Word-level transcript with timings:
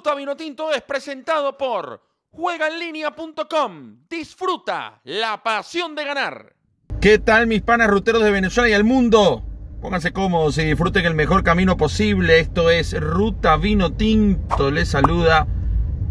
Ruta 0.00 0.14
Vinotinto 0.14 0.72
es 0.72 0.80
presentado 0.80 1.58
por 1.58 2.00
juegaenlinea.com. 2.30 3.96
Disfruta 4.08 4.98
la 5.04 5.42
pasión 5.42 5.94
de 5.94 6.06
ganar. 6.06 6.54
¿Qué 7.02 7.18
tal 7.18 7.46
mis 7.46 7.60
panas 7.60 7.90
ruteros 7.90 8.24
de 8.24 8.30
Venezuela 8.30 8.70
y 8.70 8.72
el 8.72 8.82
mundo? 8.82 9.44
Pónganse 9.82 10.14
cómodos 10.14 10.56
y 10.56 10.64
disfruten 10.64 11.04
el 11.04 11.14
mejor 11.14 11.44
camino 11.44 11.76
posible. 11.76 12.40
Esto 12.40 12.70
es 12.70 12.98
Ruta 12.98 13.58
Vino 13.58 13.92
Tinto. 13.92 14.70
Les 14.70 14.88
saluda 14.88 15.46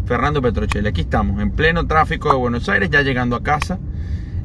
Fernando 0.06 0.40
Petrocelli. 0.40 0.90
Aquí 0.90 1.02
estamos, 1.02 1.42
en 1.42 1.50
pleno 1.50 1.88
tráfico 1.88 2.30
de 2.30 2.36
Buenos 2.36 2.70
Aires, 2.70 2.92
ya 2.92 3.02
llegando 3.02 3.36
a 3.36 3.42
casa. 3.42 3.80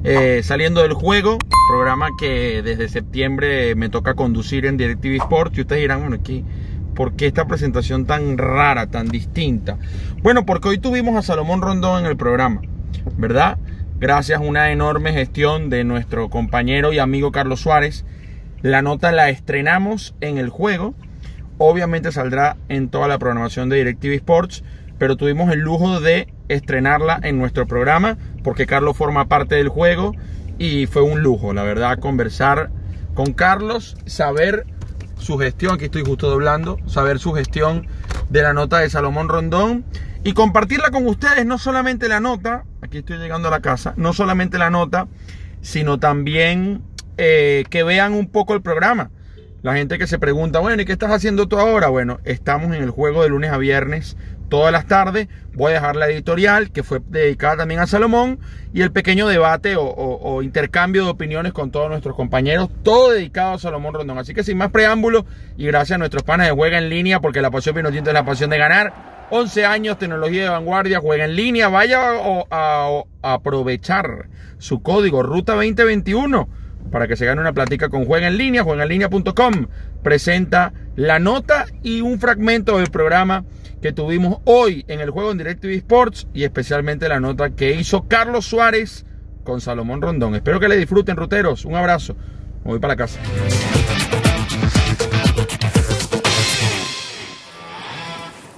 Eh, 0.05 0.41
saliendo 0.43 0.81
del 0.81 0.95
juego, 0.95 1.37
programa 1.69 2.09
que 2.19 2.63
desde 2.63 2.89
septiembre 2.89 3.75
me 3.75 3.91
toca 3.91 4.15
conducir 4.15 4.65
en 4.65 4.79
DirecTV 4.79 5.17
Sport. 5.17 5.59
Y 5.59 5.61
ustedes 5.61 5.83
dirán, 5.83 6.01
bueno, 6.01 6.17
aquí 6.17 6.47
¿Por 6.95 7.15
qué 7.15 7.27
esta 7.27 7.47
presentación 7.47 8.07
tan 8.07 8.39
rara, 8.39 8.87
tan 8.87 9.09
distinta? 9.09 9.79
Bueno, 10.23 10.47
porque 10.47 10.69
hoy 10.69 10.79
tuvimos 10.79 11.17
a 11.17 11.23
Salomón 11.23 11.61
Rondón 11.61 12.01
en 12.01 12.07
el 12.07 12.17
programa, 12.17 12.61
¿verdad? 13.17 13.59
Gracias 13.99 14.39
a 14.39 14.43
una 14.43 14.71
enorme 14.71 15.13
gestión 15.13 15.71
de 15.71 15.85
nuestro 15.85 16.31
compañero 16.31 16.93
y 16.93 16.99
amigo 16.99 17.33
Carlos 17.33 17.61
Suárez. 17.61 18.05
La 18.63 18.83
nota 18.83 19.13
la 19.13 19.29
estrenamos 19.29 20.15
en 20.21 20.39
el 20.39 20.49
juego. 20.49 20.95
Obviamente 21.59 22.13
saldrá 22.13 22.57
en 22.69 22.89
toda 22.89 23.09
la 23.09 23.19
programación 23.19 23.69
de 23.69 23.77
DirecTV 23.77 24.15
Sports, 24.15 24.65
pero 24.99 25.17
tuvimos 25.17 25.53
el 25.53 25.61
lujo 25.61 26.01
de 26.01 26.29
estrenarla 26.49 27.19
en 27.23 27.39
nuestro 27.39 27.67
programa 27.67 28.19
porque 28.43 28.67
Carlos 28.67 28.97
forma 28.97 29.27
parte 29.27 29.55
del 29.57 29.69
juego 29.69 30.15
y 30.59 30.87
fue 30.87 31.03
un 31.03 31.23
lujo, 31.23 31.53
la 31.53 31.63
verdad, 31.63 31.99
conversar 31.99 32.71
con 33.15 33.33
Carlos, 33.33 33.97
saber 34.07 34.67
su 35.25 35.39
gestión, 35.39 35.75
aquí 35.75 35.87
estoy 35.87 36.05
justo 36.05 36.29
doblando, 36.29 36.79
saber 36.87 37.19
su 37.19 37.33
gestión 37.33 37.87
de 38.29 38.43
la 38.43 38.53
nota 38.53 38.79
de 38.79 38.91
Salomón 38.91 39.29
Rondón 39.29 39.85
y 40.23 40.35
compartirla 40.35 40.91
con 40.91 41.07
ustedes, 41.07 41.47
no 41.47 41.57
solamente 41.59 42.09
la 42.09 42.21
nota, 42.21 42.65
aquí 42.83 42.99
estoy 42.99 43.17
llegando 43.17 43.49
a 43.49 43.51
la 43.51 43.61
casa, 43.61 43.95
no 43.97 44.13
solamente 44.13 44.59
la 44.59 44.71
nota, 44.71 45.09
sino 45.63 45.99
también 45.99 46.83
eh, 47.17 47.65
que 47.71 47.83
vean 47.85 48.13
un 48.13 48.29
poco 48.29 48.55
el 48.55 48.61
programa. 48.61 49.11
La 49.63 49.75
gente 49.75 49.97
que 49.97 50.07
se 50.07 50.19
pregunta, 50.19 50.59
bueno, 50.59 50.83
¿y 50.83 50.85
qué 50.85 50.93
estás 50.93 51.11
haciendo 51.11 51.49
tú 51.49 51.59
ahora? 51.59 51.89
Bueno, 51.89 52.21
estamos 52.25 52.77
en 52.77 52.83
el 52.83 52.91
juego 52.91 53.23
de 53.23 53.31
lunes 53.31 53.51
a 53.51 53.57
viernes 53.57 54.19
todas 54.55 54.71
las 54.71 54.87
tardes. 54.87 55.27
Voy 55.55 55.73
a 55.73 55.75
dejar 55.75 55.97
la 55.97 56.07
editorial 56.07 56.71
que 56.71 56.85
fue 56.85 57.01
dedicada 57.09 57.57
también 57.57 57.81
a 57.81 57.89
Salomón 57.89 58.39
y 58.73 58.83
el 58.83 58.93
pequeño 58.93 59.27
debate 59.27 59.75
o, 59.77 60.43
intercambio 60.43 61.03
de 61.03 61.11
opiniones 61.11 61.53
con 61.53 61.73
todos 61.73 61.91
nuestros 61.91 62.15
compañeros, 62.15 62.71
todo 62.85 63.11
dedicado 63.11 63.55
a 63.55 63.59
Salomón 63.59 63.95
Rondón. 63.95 64.17
Así 64.19 64.33
que 64.33 64.45
sin 64.45 64.57
más 64.57 64.71
preámbulos 64.71 65.25
y 65.57 65.67
gracias 65.67 65.97
a 65.97 65.99
nuestros 65.99 66.23
panes 66.23 66.47
de 66.47 66.53
Juega 66.53 66.79
en 66.79 66.89
línea, 66.89 67.19
porque 67.19 67.43
la 67.43 67.51
pasión 67.51 67.75
Pinotinto 67.75 68.11
es 68.11 68.15
la 68.15 68.25
pasión 68.25 68.49
de 68.49 68.59
ganar. 68.59 69.27
11 69.31 69.67
años, 69.67 69.99
tecnología 69.99 70.45
de 70.45 70.49
vanguardia, 70.51 71.01
juega 71.01 71.25
en 71.25 71.35
línea, 71.35 71.67
vaya 71.67 72.13
a, 72.49 73.03
aprovechar 73.23 74.29
su 74.59 74.83
código 74.83 75.25
Ruta 75.25 75.55
2021 75.55 76.49
para 76.95 77.09
que 77.09 77.17
se 77.17 77.27
gane 77.27 77.41
una 77.41 77.53
plática 77.53 77.89
con 77.89 78.05
Juega 78.05 78.29
en 78.29 78.39
línea, 78.39 78.63
juegaenlinea.com 78.63 79.67
presenta 80.05 80.73
la 80.95 81.19
nota 81.19 81.67
y 81.83 82.03
un 82.03 82.21
fragmento 82.21 82.79
del 82.79 82.89
programa 82.89 83.45
que 83.83 83.93
tuvimos 83.93 84.39
hoy 84.45 84.85
en 84.87 85.01
el 85.01 85.11
juego 85.11 85.33
en 85.33 85.39
DirecTV 85.39 85.73
Sports 85.73 86.29
y 86.33 86.45
especialmente 86.45 87.09
la 87.09 87.19
nota 87.19 87.51
que 87.51 87.73
hizo 87.73 88.07
Carlos 88.07 88.45
Suárez 88.45 89.07
con 89.43 89.61
Salomón 89.61 90.03
Rondón. 90.03 90.37
Espero 90.37 90.61
que 90.61 90.69
le 90.69 90.77
disfruten, 90.77 91.17
ruteros. 91.17 91.65
Un 91.65 91.75
abrazo. 91.75 92.15
Me 92.65 92.71
voy 92.71 92.79
para 92.79 92.93
la 92.93 92.97
casa. 92.97 93.19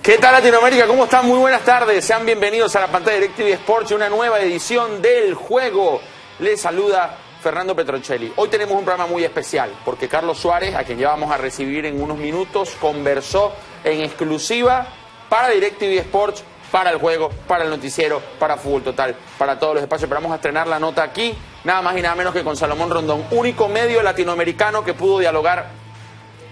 ¿Qué 0.03 0.19
tal 0.19 0.33
Latinoamérica? 0.35 0.87
¿Cómo 0.87 1.05
están? 1.05 1.27
Muy 1.27 1.39
buenas 1.39 1.63
tardes. 1.65 2.05
Sean 2.05 2.27
bienvenidos 2.27 2.77
a 2.77 2.81
la 2.81 2.89
pantalla 2.89 3.19
de 3.19 3.29
DirecTV 3.29 3.55
Sports 3.55 3.93
y 3.93 3.95
una 3.95 4.11
nueva 4.11 4.41
edición 4.41 5.01
del 5.01 5.33
juego. 5.33 6.03
Les 6.39 6.61
saluda 6.61 7.17
Fernando 7.41 7.77
Petrocelli. 7.77 8.33
Hoy 8.37 8.49
tenemos 8.49 8.77
un 8.77 8.85
programa 8.85 9.09
muy 9.11 9.25
especial 9.25 9.71
porque 9.85 10.09
Carlos 10.09 10.39
Suárez, 10.39 10.75
a 10.75 10.85
quien 10.85 10.99
ya 10.99 11.09
vamos 11.09 11.31
a 11.31 11.37
recibir 11.37 11.87
en 11.87 12.01
unos 12.01 12.19
minutos, 12.19 12.77
conversó 12.81 13.53
en 13.85 14.01
exclusiva 14.01 14.87
para 15.29 15.51
DirecTV 15.51 15.99
Sports, 15.99 16.45
para 16.71 16.91
el 16.91 16.99
juego, 16.99 17.31
para 17.47 17.65
el 17.65 17.71
noticiero, 17.71 18.21
para 18.39 18.57
Fútbol 18.57 18.83
Total, 18.83 19.17
para 19.39 19.59
todos 19.59 19.75
los 19.75 19.83
espacios. 19.83 20.09
Pero 20.09 20.21
vamos 20.21 20.33
a 20.33 20.37
estrenar 20.37 20.67
la 20.67 20.79
nota 20.79 21.03
aquí, 21.03 21.35
nada 21.65 21.83
más 21.83 21.97
y 21.97 22.03
nada 22.03 22.15
menos 22.15 22.33
que 22.33 22.43
con 22.43 22.57
Salomón 22.57 22.91
Rondón, 22.91 23.25
único 23.31 23.69
medio 23.69 24.03
latinoamericano 24.03 24.85
que 24.85 24.95
pudo 24.95 25.19
dialogar 25.19 25.67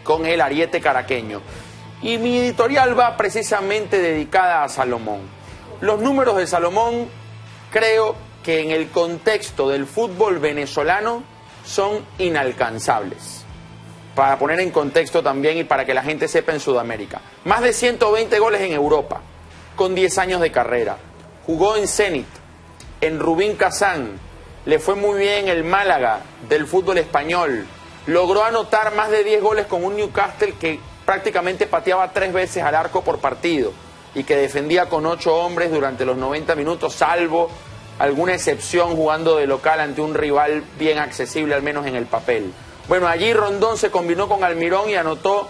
con 0.02 0.26
el 0.26 0.40
ariete 0.40 0.80
caraqueño. 0.80 1.40
Y 2.02 2.18
mi 2.18 2.38
editorial 2.38 2.98
va 2.98 3.16
precisamente 3.16 3.98
dedicada 3.98 4.62
a 4.62 4.68
Salomón. 4.68 5.20
Los 5.80 6.00
números 6.00 6.36
de 6.36 6.46
Salomón 6.46 7.08
creo 7.70 8.14
que 8.44 8.60
en 8.60 8.70
el 8.70 8.90
contexto 8.90 9.68
del 9.68 9.86
fútbol 9.86 10.38
venezolano 10.38 11.24
son 11.64 12.04
inalcanzables 12.18 13.44
para 14.14 14.38
poner 14.38 14.60
en 14.60 14.70
contexto 14.70 15.22
también 15.22 15.58
y 15.58 15.64
para 15.64 15.84
que 15.84 15.94
la 15.94 16.02
gente 16.02 16.28
sepa 16.28 16.52
en 16.52 16.60
Sudamérica. 16.60 17.20
Más 17.44 17.62
de 17.62 17.72
120 17.72 18.38
goles 18.38 18.60
en 18.60 18.72
Europa, 18.72 19.20
con 19.74 19.94
10 19.94 20.18
años 20.18 20.40
de 20.40 20.52
carrera. 20.52 20.96
Jugó 21.46 21.76
en 21.76 21.88
Zenit, 21.88 22.28
en 23.00 23.18
Rubín 23.18 23.56
Kazán, 23.56 24.18
le 24.66 24.78
fue 24.78 24.94
muy 24.94 25.18
bien 25.18 25.48
el 25.48 25.64
Málaga 25.64 26.20
del 26.48 26.66
fútbol 26.66 26.98
español. 26.98 27.66
Logró 28.06 28.44
anotar 28.44 28.94
más 28.94 29.10
de 29.10 29.24
10 29.24 29.42
goles 29.42 29.66
con 29.66 29.84
un 29.84 29.96
Newcastle 29.96 30.54
que 30.60 30.78
prácticamente 31.04 31.66
pateaba 31.66 32.12
tres 32.12 32.32
veces 32.32 32.62
al 32.62 32.74
arco 32.74 33.02
por 33.02 33.18
partido 33.18 33.72
y 34.14 34.24
que 34.24 34.36
defendía 34.36 34.88
con 34.88 35.04
ocho 35.06 35.34
hombres 35.34 35.70
durante 35.72 36.04
los 36.04 36.16
90 36.16 36.54
minutos, 36.54 36.94
salvo 36.94 37.50
alguna 37.98 38.34
excepción 38.34 38.96
jugando 38.96 39.36
de 39.36 39.46
local 39.46 39.80
ante 39.80 40.00
un 40.00 40.14
rival 40.14 40.64
bien 40.78 40.98
accesible, 40.98 41.54
al 41.54 41.62
menos 41.62 41.86
en 41.86 41.96
el 41.96 42.06
papel. 42.06 42.52
Bueno, 42.88 43.08
allí 43.08 43.32
Rondón 43.32 43.78
se 43.78 43.90
combinó 43.90 44.28
con 44.28 44.44
Almirón 44.44 44.90
y 44.90 44.94
anotó 44.94 45.48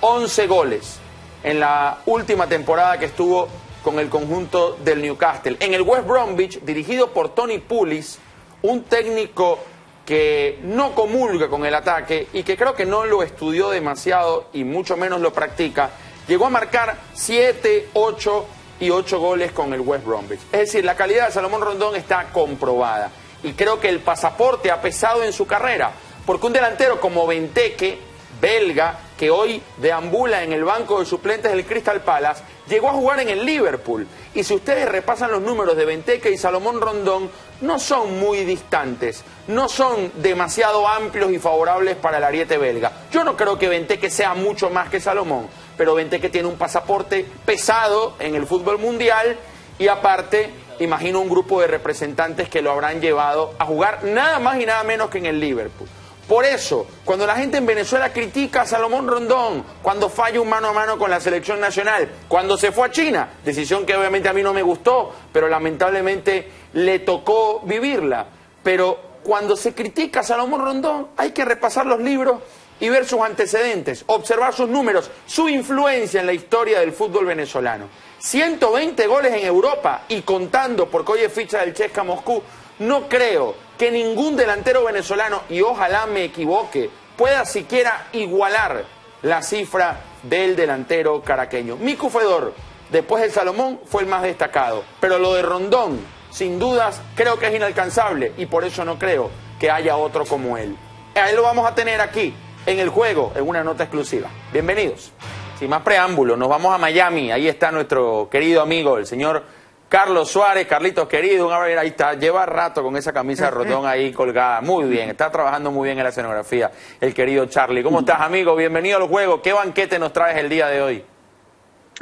11 0.00 0.46
goles 0.46 0.98
en 1.44 1.60
la 1.60 1.98
última 2.06 2.48
temporada 2.48 2.98
que 2.98 3.06
estuvo 3.06 3.48
con 3.82 3.98
el 3.98 4.08
conjunto 4.08 4.78
del 4.84 5.02
Newcastle. 5.02 5.56
En 5.60 5.74
el 5.74 5.82
West 5.82 6.06
Bromwich, 6.06 6.60
dirigido 6.60 7.12
por 7.12 7.30
Tony 7.30 7.58
Pulis, 7.58 8.18
un 8.62 8.84
técnico 8.84 9.58
que 10.06 10.58
no 10.62 10.94
comulga 10.94 11.48
con 11.48 11.64
el 11.64 11.74
ataque 11.74 12.28
y 12.32 12.42
que 12.42 12.56
creo 12.56 12.74
que 12.74 12.86
no 12.86 13.04
lo 13.04 13.22
estudió 13.22 13.70
demasiado 13.70 14.48
y 14.52 14.64
mucho 14.64 14.96
menos 14.96 15.20
lo 15.20 15.32
practica, 15.32 15.90
llegó 16.26 16.46
a 16.46 16.50
marcar 16.50 16.98
7, 17.14 17.90
8 17.94 18.46
y 18.80 18.90
8 18.90 19.18
goles 19.18 19.52
con 19.52 19.72
el 19.72 19.80
West 19.80 20.04
Bromwich. 20.04 20.40
Es 20.52 20.60
decir, 20.60 20.84
la 20.84 20.96
calidad 20.96 21.26
de 21.26 21.32
Salomón 21.32 21.60
Rondón 21.60 21.96
está 21.96 22.28
comprobada 22.32 23.10
y 23.42 23.52
creo 23.52 23.80
que 23.80 23.88
el 23.88 24.00
pasaporte 24.00 24.70
ha 24.70 24.80
pesado 24.80 25.22
en 25.22 25.32
su 25.32 25.46
carrera 25.46 25.92
porque 26.24 26.46
un 26.46 26.52
delantero 26.52 27.00
como 27.00 27.26
Venteque, 27.26 27.98
belga, 28.42 28.98
que 29.16 29.30
hoy 29.30 29.62
deambula 29.78 30.42
en 30.42 30.52
el 30.52 30.64
banco 30.64 30.98
de 30.98 31.06
suplentes 31.06 31.52
del 31.52 31.64
Crystal 31.64 32.00
Palace, 32.02 32.42
llegó 32.68 32.90
a 32.90 32.94
jugar 32.94 33.20
en 33.20 33.28
el 33.28 33.46
Liverpool. 33.46 34.06
Y 34.34 34.42
si 34.42 34.52
ustedes 34.52 34.88
repasan 34.88 35.30
los 35.30 35.40
números 35.40 35.76
de 35.76 35.84
Venteque 35.84 36.30
y 36.30 36.36
Salomón 36.36 36.80
Rondón, 36.80 37.30
no 37.60 37.78
son 37.78 38.18
muy 38.18 38.44
distantes, 38.44 39.22
no 39.46 39.68
son 39.68 40.10
demasiado 40.16 40.88
amplios 40.88 41.30
y 41.30 41.38
favorables 41.38 41.94
para 41.94 42.18
el 42.18 42.24
ariete 42.24 42.58
belga. 42.58 42.90
Yo 43.12 43.22
no 43.22 43.36
creo 43.36 43.56
que 43.56 43.68
Venteque 43.68 44.10
sea 44.10 44.34
mucho 44.34 44.70
más 44.70 44.90
que 44.90 44.98
Salomón, 44.98 45.46
pero 45.76 45.94
Venteque 45.94 46.28
tiene 46.28 46.48
un 46.48 46.56
pasaporte 46.56 47.24
pesado 47.46 48.16
en 48.18 48.34
el 48.34 48.44
fútbol 48.44 48.78
mundial 48.78 49.38
y 49.78 49.86
aparte 49.86 50.50
imagino 50.80 51.20
un 51.20 51.28
grupo 51.28 51.60
de 51.60 51.68
representantes 51.68 52.48
que 52.48 52.60
lo 52.60 52.72
habrán 52.72 53.00
llevado 53.00 53.54
a 53.60 53.66
jugar 53.66 54.02
nada 54.02 54.40
más 54.40 54.60
y 54.60 54.66
nada 54.66 54.82
menos 54.82 55.10
que 55.10 55.18
en 55.18 55.26
el 55.26 55.38
Liverpool. 55.38 55.88
Por 56.32 56.46
eso, 56.46 56.86
cuando 57.04 57.26
la 57.26 57.36
gente 57.36 57.58
en 57.58 57.66
Venezuela 57.66 58.10
critica 58.10 58.62
a 58.62 58.66
Salomón 58.66 59.06
Rondón, 59.06 59.62
cuando 59.82 60.08
falla 60.08 60.40
un 60.40 60.48
mano 60.48 60.68
a 60.68 60.72
mano 60.72 60.96
con 60.96 61.10
la 61.10 61.20
selección 61.20 61.60
nacional, 61.60 62.08
cuando 62.26 62.56
se 62.56 62.72
fue 62.72 62.86
a 62.86 62.90
China, 62.90 63.28
decisión 63.44 63.84
que 63.84 63.94
obviamente 63.94 64.30
a 64.30 64.32
mí 64.32 64.42
no 64.42 64.54
me 64.54 64.62
gustó, 64.62 65.14
pero 65.30 65.46
lamentablemente 65.46 66.50
le 66.72 67.00
tocó 67.00 67.60
vivirla. 67.60 68.28
Pero 68.62 68.98
cuando 69.22 69.56
se 69.56 69.74
critica 69.74 70.20
a 70.20 70.22
Salomón 70.22 70.62
Rondón, 70.62 71.08
hay 71.18 71.32
que 71.32 71.44
repasar 71.44 71.84
los 71.84 72.00
libros 72.00 72.38
y 72.80 72.88
ver 72.88 73.04
sus 73.04 73.20
antecedentes, 73.20 74.02
observar 74.06 74.54
sus 74.54 74.70
números, 74.70 75.10
su 75.26 75.50
influencia 75.50 76.20
en 76.20 76.26
la 76.26 76.32
historia 76.32 76.80
del 76.80 76.92
fútbol 76.92 77.26
venezolano. 77.26 77.88
120 78.20 79.06
goles 79.06 79.34
en 79.34 79.44
Europa 79.44 80.04
y 80.08 80.22
contando, 80.22 80.88
porque 80.88 81.12
hoy 81.12 81.20
es 81.20 81.32
ficha 81.32 81.58
del 81.58 81.74
Chesca 81.74 82.02
Moscú, 82.04 82.42
no 82.82 83.08
creo 83.08 83.54
que 83.78 83.90
ningún 83.90 84.36
delantero 84.36 84.84
venezolano, 84.84 85.42
y 85.48 85.60
ojalá 85.62 86.06
me 86.06 86.24
equivoque, 86.24 86.90
pueda 87.16 87.44
siquiera 87.44 88.08
igualar 88.12 88.84
la 89.22 89.42
cifra 89.42 90.00
del 90.22 90.56
delantero 90.56 91.22
caraqueño. 91.22 91.76
Mico 91.76 92.10
Fedor, 92.10 92.54
después 92.90 93.22
del 93.22 93.32
Salomón, 93.32 93.80
fue 93.84 94.02
el 94.02 94.08
más 94.08 94.22
destacado, 94.22 94.84
pero 95.00 95.18
lo 95.18 95.34
de 95.34 95.42
Rondón, 95.42 96.00
sin 96.30 96.58
dudas, 96.58 97.00
creo 97.14 97.38
que 97.38 97.46
es 97.46 97.54
inalcanzable 97.54 98.32
y 98.36 98.46
por 98.46 98.64
eso 98.64 98.84
no 98.84 98.98
creo 98.98 99.30
que 99.58 99.70
haya 99.70 99.96
otro 99.96 100.24
como 100.24 100.56
él. 100.56 100.76
Ahí 101.14 101.34
lo 101.34 101.42
vamos 101.42 101.66
a 101.66 101.74
tener 101.74 102.00
aquí, 102.00 102.34
en 102.66 102.78
el 102.78 102.88
juego, 102.88 103.32
en 103.34 103.46
una 103.46 103.62
nota 103.62 103.84
exclusiva. 103.84 104.28
Bienvenidos. 104.52 105.12
Sin 105.58 105.70
más 105.70 105.82
preámbulo, 105.82 106.36
nos 106.36 106.48
vamos 106.48 106.74
a 106.74 106.78
Miami. 106.78 107.30
Ahí 107.30 107.46
está 107.46 107.70
nuestro 107.70 108.28
querido 108.30 108.62
amigo, 108.62 108.98
el 108.98 109.06
señor 109.06 109.44
Carlos 109.92 110.30
Suárez. 110.30 110.66
Carlitos, 110.66 111.06
querido, 111.06 111.48
un 111.48 111.52
ahí 111.52 111.88
está. 111.88 112.14
Lleva 112.14 112.46
rato 112.46 112.82
con 112.82 112.96
esa 112.96 113.12
camisa 113.12 113.44
de 113.44 113.50
rotón 113.58 113.84
ahí 113.84 114.10
colgada. 114.10 114.62
Muy 114.62 114.88
bien, 114.88 115.10
está 115.10 115.30
trabajando 115.30 115.70
muy 115.70 115.88
bien 115.88 115.98
en 115.98 116.04
la 116.04 116.08
escenografía. 116.08 116.70
El 116.98 117.12
querido 117.12 117.44
Charlie. 117.44 117.82
¿Cómo 117.82 118.00
estás, 118.00 118.22
amigo? 118.22 118.56
Bienvenido 118.56 118.96
al 118.96 119.06
juego. 119.06 119.42
¿Qué 119.42 119.52
banquete 119.52 119.98
nos 119.98 120.14
traes 120.14 120.38
el 120.38 120.48
día 120.48 120.68
de 120.68 120.80
hoy? 120.80 121.04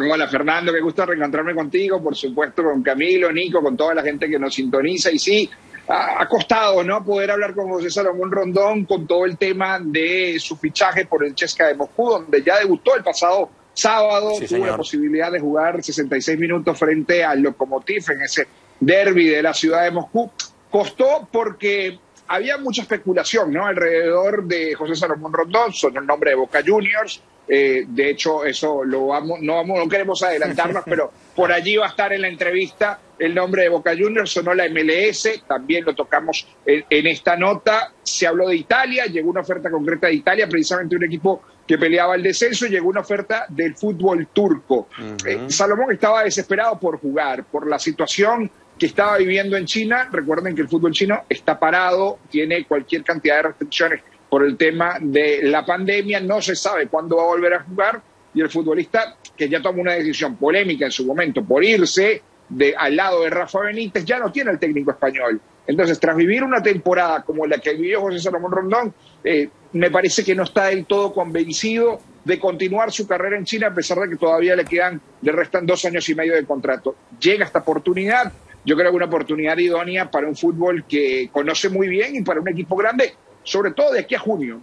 Hola 0.09 0.29
Fernando, 0.29 0.73
qué 0.73 0.81
gusto 0.81 1.05
reencontrarme 1.05 1.53
contigo, 1.53 2.01
por 2.01 2.15
supuesto 2.15 2.63
con 2.63 2.81
Camilo, 2.81 3.33
Nico, 3.33 3.61
con 3.61 3.77
toda 3.77 3.93
la 3.93 4.03
gente 4.05 4.31
que 4.31 4.39
nos 4.39 4.55
sintoniza. 4.55 5.11
Y 5.11 5.19
sí, 5.19 5.51
ha 5.89 6.29
costado 6.29 6.85
¿no? 6.85 7.05
poder 7.05 7.33
hablar 7.33 7.57
con 7.57 7.69
José 7.71 7.91
Salomón 7.91 8.31
Rondón 8.31 8.85
con 8.85 9.05
todo 9.05 9.27
el 9.27 9.37
tema 9.37 9.81
de 9.83 10.37
su 10.39 10.57
fichaje 10.57 11.07
por 11.07 11.25
el 11.25 11.35
Chesca 11.35 11.67
de 11.67 11.75
Moscú, 11.75 12.09
donde 12.09 12.41
ya 12.41 12.61
debutó 12.61 12.95
el 12.95 13.03
pasado 13.03 13.51
sábado, 13.73 14.33
tuvo 14.49 14.67
la 14.67 14.77
posibilidad 14.77 15.31
de 15.31 15.41
jugar 15.41 15.83
66 15.83 16.39
minutos 16.39 16.79
frente 16.79 17.25
al 17.25 17.41
Lokomotiv 17.41 18.05
en 18.11 18.23
ese 18.23 18.47
derby 18.79 19.29
de 19.29 19.43
la 19.43 19.55
ciudad 19.55 19.85
de 19.85 19.91
Moscú. 19.91 20.31
Costó 20.71 21.29
porque 21.31 21.99
había 22.29 22.59
mucha 22.59 22.83
especulación 22.83 23.53
¿no? 23.53 23.67
alrededor 23.67 24.45
de 24.45 24.75
José 24.75 24.95
Salomón 24.95 25.33
Rondón, 25.33 25.73
son 25.73 25.97
el 25.97 26.07
nombre 26.07 26.31
de 26.31 26.37
Boca 26.37 26.61
Juniors, 26.65 27.23
eh, 27.53 27.85
de 27.89 28.11
hecho, 28.11 28.45
eso 28.45 28.85
lo 28.85 29.09
vamos, 29.09 29.41
no, 29.43 29.57
vamos, 29.57 29.77
no 29.77 29.89
queremos 29.89 30.23
adelantarnos, 30.23 30.85
pero 30.87 31.11
por 31.35 31.51
allí 31.51 31.77
va 31.77 31.87
a 31.87 31.89
estar 31.89 32.13
en 32.13 32.23
la 32.23 32.29
entrevista 32.29 33.01
el 33.19 33.35
nombre 33.35 33.65
de 33.65 33.69
Boca 33.69 33.93
Juniors, 33.99 34.31
sonó 34.31 34.55
la 34.55 34.69
MLS, 34.69 35.43
también 35.49 35.85
lo 35.85 35.95
tocamos 35.95 36.47
en, 36.65 37.07
esta 37.07 37.37
nota. 37.37 37.93
Se 38.03 38.27
habló 38.27 38.49
de 38.49 38.57
Italia, 38.57 39.07
llegó 39.07 39.31
una 39.31 39.41
oferta 39.41 39.69
concreta 39.69 40.07
de 40.07 40.15
Italia, 40.15 40.49
precisamente 40.49 40.97
un 40.97 41.05
equipo 41.05 41.43
que 41.71 41.79
peleaba 41.79 42.17
el 42.17 42.23
descenso, 42.25 42.67
llegó 42.67 42.89
una 42.89 43.03
oferta 43.03 43.47
del 43.49 43.77
fútbol 43.77 44.27
turco. 44.33 44.89
Eh, 45.25 45.45
Salomón 45.47 45.93
estaba 45.93 46.25
desesperado 46.25 46.81
por 46.81 46.99
jugar, 46.99 47.45
por 47.45 47.69
la 47.69 47.79
situación 47.79 48.51
que 48.77 48.87
estaba 48.87 49.17
viviendo 49.19 49.57
en 49.57 49.67
China. 49.67 50.09
Recuerden 50.11 50.57
que 50.57 50.63
el 50.63 50.69
fútbol 50.69 50.91
chino 50.91 51.23
está 51.29 51.61
parado, 51.61 52.19
tiene 52.29 52.65
cualquier 52.65 53.05
cantidad 53.05 53.37
de 53.37 53.43
restricciones 53.43 54.01
por 54.29 54.45
el 54.45 54.57
tema 54.57 54.97
de 55.01 55.43
la 55.45 55.65
pandemia, 55.65 56.19
no 56.19 56.43
se 56.43 56.57
sabe 56.57 56.89
cuándo 56.89 57.19
va 57.19 57.23
a 57.23 57.27
volver 57.27 57.55
a 57.55 57.63
jugar 57.63 58.03
y 58.35 58.41
el 58.41 58.51
futbolista 58.51 59.19
que 59.37 59.49
ya 59.49 59.63
tomó 59.63 59.81
una 59.81 59.93
decisión 59.93 60.35
polémica 60.35 60.87
en 60.87 60.91
su 60.91 61.07
momento 61.07 61.45
por 61.45 61.63
irse 61.63 62.21
de, 62.49 62.75
al 62.77 62.97
lado 62.97 63.23
de 63.23 63.31
Rafa 63.31 63.61
Benítez, 63.61 64.05
ya 64.05 64.19
no 64.19 64.33
tiene 64.33 64.51
el 64.51 64.59
técnico 64.59 64.91
español. 64.91 65.41
Entonces, 65.67 66.01
tras 66.01 66.17
vivir 66.17 66.43
una 66.43 66.63
temporada 66.63 67.23
como 67.23 67.47
la 67.47 67.59
que 67.59 67.75
vivió 67.75 68.01
José 68.01 68.19
Salomón 68.19 68.53
Rondón, 68.53 68.95
eh, 69.23 69.49
me 69.73 69.91
parece 69.91 70.25
que 70.25 70.35
no 70.35 70.43
está 70.43 70.67
del 70.67 70.87
todo 70.87 71.13
convencido 71.13 72.01
de 72.25 72.39
continuar 72.39 72.91
su 72.93 73.07
carrera 73.07 73.37
en 73.37 73.45
China, 73.45 73.69
a 73.69 73.75
pesar 73.75 73.99
de 73.99 74.11
que 74.11 74.17
todavía 74.17 74.57
le 74.57 74.65
quedan, 74.65 75.01
le 75.23 75.33
restan 75.33 75.67
dos 75.67 75.85
años 75.85 76.09
y 76.09 76.15
medio 76.15 76.35
de 76.35 76.45
contrato. 76.45 76.97
Llega 77.21 77.45
esta 77.45 77.61
oportunidad, 77.61 78.33
yo 78.65 78.77
creo 78.77 78.91
que 78.91 78.97
una 78.97 79.07
oportunidad 79.07 79.57
idónea 79.59 80.11
para 80.11 80.27
un 80.27 80.37
fútbol 80.37 80.85
que 80.89 81.31
conoce 81.33 81.69
muy 81.69 81.89
bien 81.89 82.17
y 82.17 82.23
para 82.23 82.41
un 82.41 82.49
equipo 82.49 82.77
grande 82.77 83.15
sobre 83.43 83.73
todo 83.73 83.93
de 83.93 84.01
aquí 84.01 84.15
a 84.15 84.19
junio. 84.19 84.61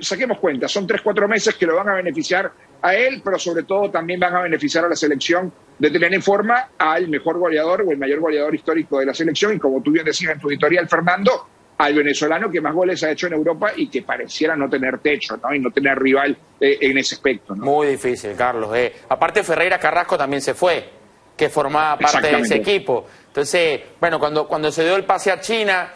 Saquemos 0.00 0.38
cuenta, 0.38 0.68
son 0.68 0.86
tres, 0.86 1.02
cuatro 1.02 1.28
meses 1.28 1.54
que 1.54 1.66
lo 1.66 1.76
van 1.76 1.88
a 1.88 1.94
beneficiar 1.94 2.50
a 2.82 2.94
él, 2.94 3.20
pero 3.24 3.38
sobre 3.38 3.64
todo 3.64 3.90
también 3.90 4.18
van 4.18 4.34
a 4.34 4.42
beneficiar 4.42 4.84
a 4.84 4.88
la 4.88 4.96
selección 4.96 5.52
de 5.78 5.90
tener 5.90 6.12
en 6.14 6.22
forma 6.22 6.70
al 6.78 7.08
mejor 7.08 7.38
goleador 7.38 7.82
o 7.82 7.90
el 7.90 7.98
mayor 7.98 8.20
goleador 8.20 8.54
histórico 8.54 8.98
de 8.98 9.06
la 9.06 9.14
selección 9.14 9.54
y 9.54 9.58
como 9.58 9.82
tú 9.82 9.90
bien 9.90 10.04
decías 10.04 10.32
en 10.32 10.40
tu 10.40 10.48
editorial, 10.48 10.88
Fernando, 10.88 11.46
al 11.78 11.94
venezolano 11.94 12.50
que 12.50 12.60
más 12.60 12.74
goles 12.74 13.02
ha 13.04 13.10
hecho 13.10 13.26
en 13.26 13.32
Europa 13.32 13.72
y 13.74 13.88
que 13.88 14.02
pareciera 14.02 14.54
no 14.54 14.68
tener 14.68 14.98
techo 14.98 15.38
¿no? 15.38 15.54
y 15.54 15.58
no 15.58 15.70
tener 15.70 15.98
rival 15.98 16.36
eh, 16.60 16.78
en 16.80 16.98
ese 16.98 17.14
aspecto. 17.14 17.54
Muy 17.56 17.86
difícil, 17.88 18.34
Carlos. 18.36 18.70
Eh. 18.76 18.92
Aparte, 19.08 19.42
Ferreira 19.42 19.78
Carrasco 19.78 20.18
también 20.18 20.42
se 20.42 20.52
fue, 20.52 20.90
que 21.36 21.48
formaba 21.48 21.98
parte 21.98 22.28
de 22.28 22.38
ese 22.40 22.56
equipo. 22.56 23.06
Entonces, 23.28 23.80
bueno, 23.98 24.18
cuando, 24.18 24.46
cuando 24.46 24.70
se 24.70 24.84
dio 24.84 24.94
el 24.96 25.04
pase 25.04 25.30
a 25.30 25.40
China 25.40 25.90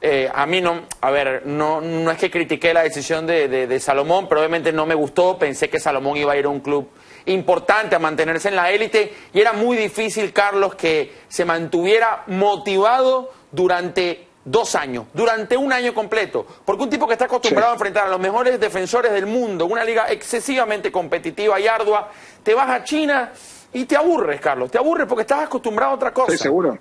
eh, 0.00 0.30
a 0.32 0.46
mí 0.46 0.60
no, 0.60 0.82
a 1.00 1.10
ver, 1.10 1.42
no, 1.44 1.80
no 1.80 2.10
es 2.10 2.18
que 2.18 2.30
critiqué 2.30 2.72
la 2.72 2.82
decisión 2.82 3.26
de, 3.26 3.48
de, 3.48 3.80
Salomón, 3.80 4.28
pero 4.28 4.40
obviamente 4.40 4.72
no 4.72 4.86
me 4.86 4.94
gustó, 4.94 5.36
pensé 5.38 5.68
que 5.68 5.80
Salomón 5.80 6.16
iba 6.16 6.32
a 6.32 6.36
ir 6.36 6.44
a 6.44 6.48
un 6.48 6.60
club 6.60 6.88
importante 7.26 7.96
a 7.96 7.98
mantenerse 7.98 8.48
en 8.48 8.56
la 8.56 8.70
élite 8.70 9.12
y 9.32 9.40
era 9.40 9.52
muy 9.52 9.76
difícil, 9.76 10.32
Carlos, 10.32 10.76
que 10.76 11.12
se 11.28 11.44
mantuviera 11.44 12.22
motivado 12.28 13.32
durante 13.50 14.28
dos 14.44 14.76
años, 14.76 15.06
durante 15.12 15.56
un 15.56 15.72
año 15.72 15.92
completo, 15.92 16.46
porque 16.64 16.84
un 16.84 16.90
tipo 16.90 17.06
que 17.06 17.14
está 17.14 17.24
acostumbrado 17.24 17.72
a 17.72 17.74
enfrentar 17.74 18.06
a 18.06 18.08
los 18.08 18.20
mejores 18.20 18.58
defensores 18.60 19.10
del 19.12 19.26
mundo, 19.26 19.66
una 19.66 19.84
liga 19.84 20.06
excesivamente 20.08 20.92
competitiva 20.92 21.58
y 21.58 21.66
ardua, 21.66 22.08
te 22.42 22.54
vas 22.54 22.70
a 22.70 22.84
China 22.84 23.32
y 23.72 23.84
te 23.84 23.96
aburres, 23.96 24.40
Carlos, 24.40 24.70
te 24.70 24.78
aburres 24.78 25.06
porque 25.06 25.22
estás 25.22 25.40
acostumbrado 25.40 25.92
a 25.92 25.94
otra 25.96 26.14
cosa. 26.14 26.32
Sí, 26.32 26.38
seguro. 26.38 26.78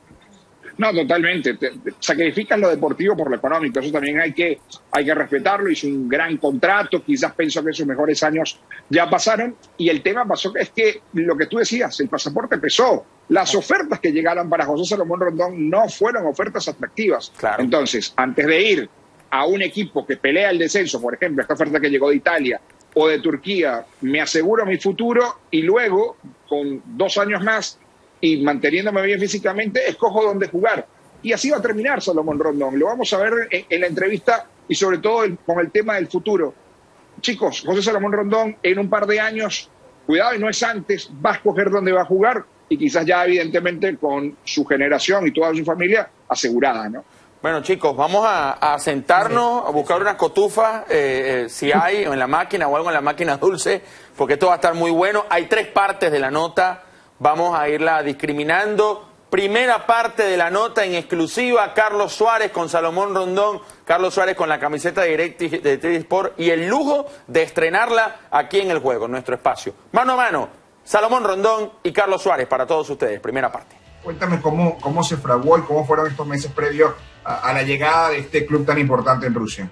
No, 0.77 0.94
totalmente. 0.94 1.57
sacrificas 2.00 2.59
lo 2.59 2.69
deportivo 2.69 3.15
por 3.15 3.29
lo 3.29 3.38
económico. 3.38 3.79
Eso 3.79 3.91
también 3.91 4.19
hay 4.19 4.33
que, 4.33 4.59
hay 4.91 5.06
que 5.06 5.13
respetarlo. 5.13 5.69
Hizo 5.69 5.88
un 5.88 6.07
gran 6.07 6.38
contrato. 6.38 7.03
Quizás 7.03 7.33
pensó 7.33 7.63
que 7.63 7.74
sus 7.74 7.85
mejores 7.85 8.21
años 8.24 8.59
ya 8.89 9.09
pasaron. 9.09 9.56
Y 9.77 9.89
el 9.89 10.01
tema 10.01 10.25
pasó 10.25 10.53
que 10.53 10.62
es 10.63 10.69
que 10.69 11.01
lo 11.13 11.35
que 11.35 11.47
tú 11.47 11.57
decías, 11.57 12.00
el 12.00 12.09
pasaporte 12.09 12.57
pesó. 12.57 13.06
Las 13.29 13.56
ofertas 13.56 14.00
que 14.00 14.12
llegaron 14.12 14.50
para 14.50 14.65
José 14.65 14.85
Salomón 14.85 15.19
Rondón 15.19 15.69
no 15.69 15.89
fueron 15.89 16.25
ofertas 16.27 16.68
atractivas. 16.68 17.31
Entonces, 17.57 18.13
antes 18.15 18.45
de 18.45 18.62
ir 18.62 18.89
a 19.29 19.45
un 19.45 19.62
equipo 19.62 20.06
que 20.06 20.18
pelea 20.18 20.51
el 20.51 20.57
descenso, 20.57 21.01
por 21.01 21.15
ejemplo, 21.15 21.41
esta 21.41 21.56
oferta 21.56 21.79
que 21.79 21.89
llegó 21.89 22.09
de 22.09 22.15
Italia 22.15 22.62
o 22.94 23.07
de 23.07 23.19
Turquía, 23.19 23.85
me 24.01 24.21
aseguro 24.21 24.65
mi 24.65 24.77
futuro 24.77 25.39
y 25.51 25.62
luego, 25.62 26.18
con 26.47 26.81
dos 26.85 27.18
años 27.18 27.44
más, 27.44 27.77
y 28.22 28.44
manteniéndome 28.44 29.02
bien 29.04 29.19
físicamente, 29.19 29.88
escojo 29.88 30.24
dónde 30.24 30.48
jugar. 30.48 30.88
Y 31.22 31.34
así 31.34 31.50
va 31.50 31.58
a 31.58 31.62
terminar 31.62 32.02
Salomón 32.02 32.40
Rondón. 32.40 32.78
Lo 32.78 32.88
vamos 32.88 33.12
a 33.14 33.18
ver 33.18 33.34
en, 33.50 33.81
la 33.81 33.88
entrevista 33.88 34.48
y 34.68 34.75
sobre 34.75 35.00
todo 35.00 35.25
con 35.46 35.60
el 35.60 35.72
tema 35.72 35.96
del 35.96 36.08
futuro. 36.08 36.54
Chicos, 37.22 37.64
José 37.66 37.81
Salomón 37.81 38.12
Rondón 38.12 38.58
en 38.62 38.80
un 38.80 38.90
par 38.90 39.08
de 39.08 39.19
años, 39.19 39.69
cuidado 40.06 40.36
y 40.36 40.40
no 40.40 40.50
es 40.50 40.62
antes, 40.62 41.10
va 41.25 41.31
a 41.31 41.34
escoger 41.34 41.69
dónde 41.69 41.92
va 41.92 42.02
a 42.02 42.06
jugar 42.06 42.46
y 42.69 42.78
quizás 42.78 43.06
ya 43.06 43.25
evidentemente 43.25 43.98
con 43.98 44.38
su 44.44 44.66
generación 44.66 45.28
y 45.28 45.31
toda 45.31 45.54
su 45.56 45.63
familia 45.63 46.10
asegurada, 46.28 46.90
¿no? 46.90 47.04
Bueno, 47.42 47.62
chicos, 47.62 47.96
vamos 47.96 48.25
a, 48.28 48.78
sentarnos, 48.80 49.63
a 49.68 49.70
buscar 49.70 50.02
una 50.02 50.18
cotufa, 50.18 50.86
eh, 50.90 51.46
eh, 51.46 51.50
si 51.50 51.72
hay, 51.72 52.04
en 52.04 52.18
la 52.18 52.25
máquina 52.25 52.68
o 52.68 52.75
algo 52.75 52.90
en 52.90 52.96
la 52.96 53.02
máquina 53.02 53.38
dulce, 53.38 53.81
porque 54.18 54.34
esto 54.34 54.48
va 54.48 54.54
a 54.54 54.56
estar 54.56 54.74
muy 54.74 54.90
bueno. 54.90 55.24
Hay 55.30 55.46
tres 55.46 55.68
partes 55.68 56.12
de 56.12 56.20
la 56.20 56.31
nota 56.31 56.87
Vamos 57.19 57.58
a 57.58 57.68
irla 57.69 58.04
discriminando. 58.04 59.04
Primera 59.30 59.86
parte 59.86 60.24
de 60.24 60.38
la 60.38 60.50
nota 60.50 60.86
en 60.86 60.96
exclusiva, 60.96 61.74
Carlos 61.74 62.13
Suárez 62.13 62.51
con 62.51 62.70
Salomón 62.70 63.13
Rondón, 63.13 63.60
Carlos 63.84 64.13
Suárez 64.13 64.38
con 64.38 64.48
la 64.48 64.58
camiseta 64.58 65.01
de 65.01 65.18
de 65.18 65.96
Sport 65.98 66.39
y 66.39 66.50
el 66.50 66.68
lujo 66.68 67.08
de 67.27 67.44
estrenarla 67.44 68.22
aquí 68.32 68.62
en 68.62 68.72
el 68.72 68.80
juego, 68.80 69.06
en 69.06 69.12
nuestro 69.12 69.36
espacio. 69.36 69.74
Mano 69.91 70.13
a 70.13 70.15
mano, 70.15 70.50
Salomón 70.88 71.25
Rondón 71.25 71.72
y 71.84 71.91
Carlos 71.91 72.22
Suárez 72.22 72.48
para 72.48 72.65
todos 72.65 72.89
ustedes. 72.89 73.20
Primera 73.20 73.51
parte. 73.51 73.75
Cuéntame 74.01 74.39
cómo, 74.41 74.77
cómo 74.80 75.03
se 75.03 75.18
fraguó 75.18 75.58
y 75.58 75.62
cómo 75.63 75.86
fueron 75.86 76.08
estos 76.08 76.25
meses 76.25 76.50
previos 76.53 76.94
a, 77.25 77.51
la 77.51 77.63
llegada 77.63 78.12
de 78.12 78.20
este 78.20 78.46
club 78.46 78.65
tan 78.65 78.80
importante 78.80 79.27
en 79.27 79.34
Rusia. 79.34 79.70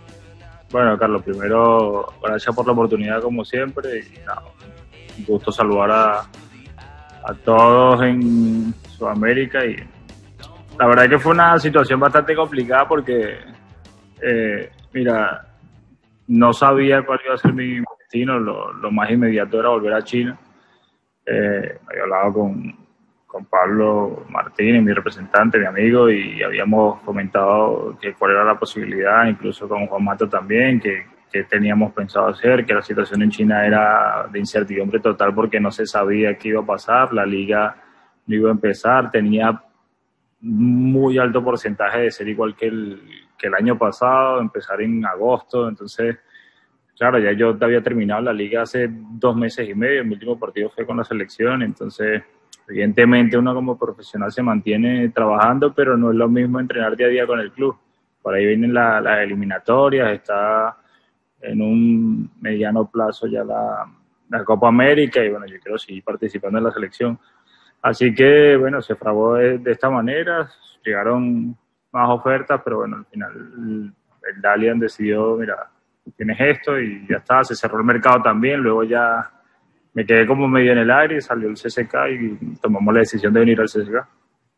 Bueno, 0.69 0.97
Carlos, 0.97 1.23
primero, 1.23 2.13
gracias 2.21 2.53
por 2.53 2.65
la 2.65 2.73
oportunidad 2.73 3.21
como 3.21 3.45
siempre 3.45 3.99
y 3.99 5.19
un 5.19 5.25
gusto 5.25 5.53
saludar 5.53 5.91
a, 5.91 6.29
a 7.25 7.33
todos 7.33 8.03
en 8.03 8.73
Sudamérica 8.89 9.65
y 9.65 9.75
la 10.77 10.87
verdad 10.87 11.09
que 11.09 11.19
fue 11.19 11.31
una 11.31 11.57
situación 11.57 11.99
bastante 11.99 12.35
complicada 12.35 12.87
porque, 12.87 13.39
eh, 14.21 14.69
mira, 14.93 15.45
no 16.27 16.53
sabía 16.53 17.03
cuál 17.03 17.19
iba 17.25 17.33
a 17.33 17.37
ser 17.37 17.53
mi 17.53 17.81
destino, 17.99 18.39
lo, 18.39 18.91
más 18.91 19.09
inmediato 19.09 19.59
era 19.59 19.69
volver 19.69 19.93
a 19.93 20.03
China. 20.03 20.37
Eh, 21.25 21.79
había 21.89 22.03
hablado 22.03 22.33
con, 22.33 22.75
con 23.25 23.45
Pablo 23.45 24.25
Martínez, 24.29 24.83
mi 24.83 24.93
representante, 24.93 25.57
mi 25.57 25.65
amigo, 25.65 26.09
y 26.09 26.43
habíamos 26.43 27.01
comentado 27.01 27.97
que 27.99 28.13
cuál 28.13 28.31
era 28.31 28.43
la 28.43 28.59
posibilidad, 28.59 29.25
incluso 29.25 29.67
con 29.67 29.87
Juan 29.87 30.03
Mato 30.03 30.27
también, 30.27 30.79
que, 30.79 31.05
que 31.31 31.43
teníamos 31.43 31.93
pensado 31.93 32.27
hacer, 32.27 32.65
que 32.65 32.73
la 32.73 32.81
situación 32.81 33.21
en 33.21 33.29
China 33.29 33.65
era 33.65 34.27
de 34.31 34.39
incertidumbre 34.39 34.99
total 34.99 35.33
porque 35.33 35.59
no 35.59 35.71
se 35.71 35.85
sabía 35.85 36.37
qué 36.37 36.49
iba 36.49 36.61
a 36.61 36.65
pasar, 36.65 37.13
la 37.13 37.25
liga 37.25 37.75
no 38.27 38.35
iba 38.35 38.49
a 38.49 38.53
empezar, 38.53 39.11
tenía 39.11 39.61
muy 40.41 41.17
alto 41.17 41.43
porcentaje 41.43 42.01
de 42.01 42.11
ser 42.11 42.27
igual 42.27 42.55
que 42.55 42.67
el, 42.67 43.01
que 43.37 43.47
el 43.47 43.55
año 43.55 43.77
pasado, 43.77 44.39
empezar 44.39 44.81
en 44.81 45.05
agosto, 45.05 45.67
entonces, 45.67 46.17
claro, 46.97 47.19
ya 47.19 47.31
yo 47.33 47.57
había 47.59 47.81
terminado 47.81 48.21
la 48.21 48.33
liga 48.33 48.61
hace 48.61 48.87
dos 48.89 49.35
meses 49.35 49.67
y 49.67 49.73
medio, 49.73 50.05
mi 50.05 50.13
último 50.13 50.39
partido 50.39 50.69
fue 50.69 50.85
con 50.85 50.97
la 50.97 51.03
selección, 51.03 51.63
entonces, 51.63 52.23
evidentemente 52.67 53.37
uno 53.37 53.53
como 53.53 53.77
profesional 53.77 54.31
se 54.31 54.41
mantiene 54.41 55.09
trabajando, 55.09 55.73
pero 55.73 55.97
no 55.97 56.11
es 56.11 56.15
lo 56.15 56.27
mismo 56.27 56.59
entrenar 56.59 56.95
día 56.95 57.07
a 57.07 57.09
día 57.09 57.27
con 57.27 57.39
el 57.39 57.51
club. 57.51 57.77
Por 58.21 58.33
ahí 58.33 58.45
vienen 58.45 58.73
las 58.73 59.19
eliminatorias, 59.19 60.11
está 60.11 60.77
en 61.45 61.61
un 61.61 62.31
mediano 62.41 62.89
plazo 62.89 63.27
ya 63.27 63.43
la, 63.43 63.85
Copa 64.43 64.67
América 64.67 65.23
y 65.23 65.29
bueno, 65.29 65.45
yo 65.45 65.57
quiero 65.61 65.77
seguir 65.77 66.03
participando 66.03 66.57
en 66.57 66.65
la 66.65 66.71
selección. 66.71 67.17
Así 67.81 68.13
que 68.13 68.57
bueno, 68.57 68.81
se 68.81 68.95
fragó 68.95 69.35
de, 69.35 69.61
esta 69.65 69.89
manera, 69.89 70.49
llegaron 70.83 71.55
más 71.91 72.09
ofertas, 72.09 72.59
pero 72.63 72.79
bueno, 72.79 72.97
al 72.97 73.05
final 73.05 73.31
el, 73.33 74.41
Dalian 74.41 74.79
decidió, 74.79 75.37
mira, 75.37 75.69
tienes 76.17 76.37
esto 76.39 76.79
y 76.79 77.07
ya 77.07 77.17
está, 77.17 77.43
se 77.43 77.55
cerró 77.55 77.77
el 77.77 77.85
mercado 77.85 78.21
también, 78.23 78.59
luego 78.59 78.83
ya 78.83 79.29
me 79.93 80.05
quedé 80.05 80.27
como 80.27 80.47
medio 80.47 80.73
en 80.73 80.79
el 80.79 80.91
aire, 80.91 81.21
salió 81.21 81.47
el 81.47 81.55
CSK 81.55 81.93
y 82.11 82.55
tomamos 82.57 82.93
la 82.93 82.99
decisión 83.01 83.31
de 83.31 83.39
venir 83.39 83.61
al 83.61 83.67
CSK. 83.67 84.05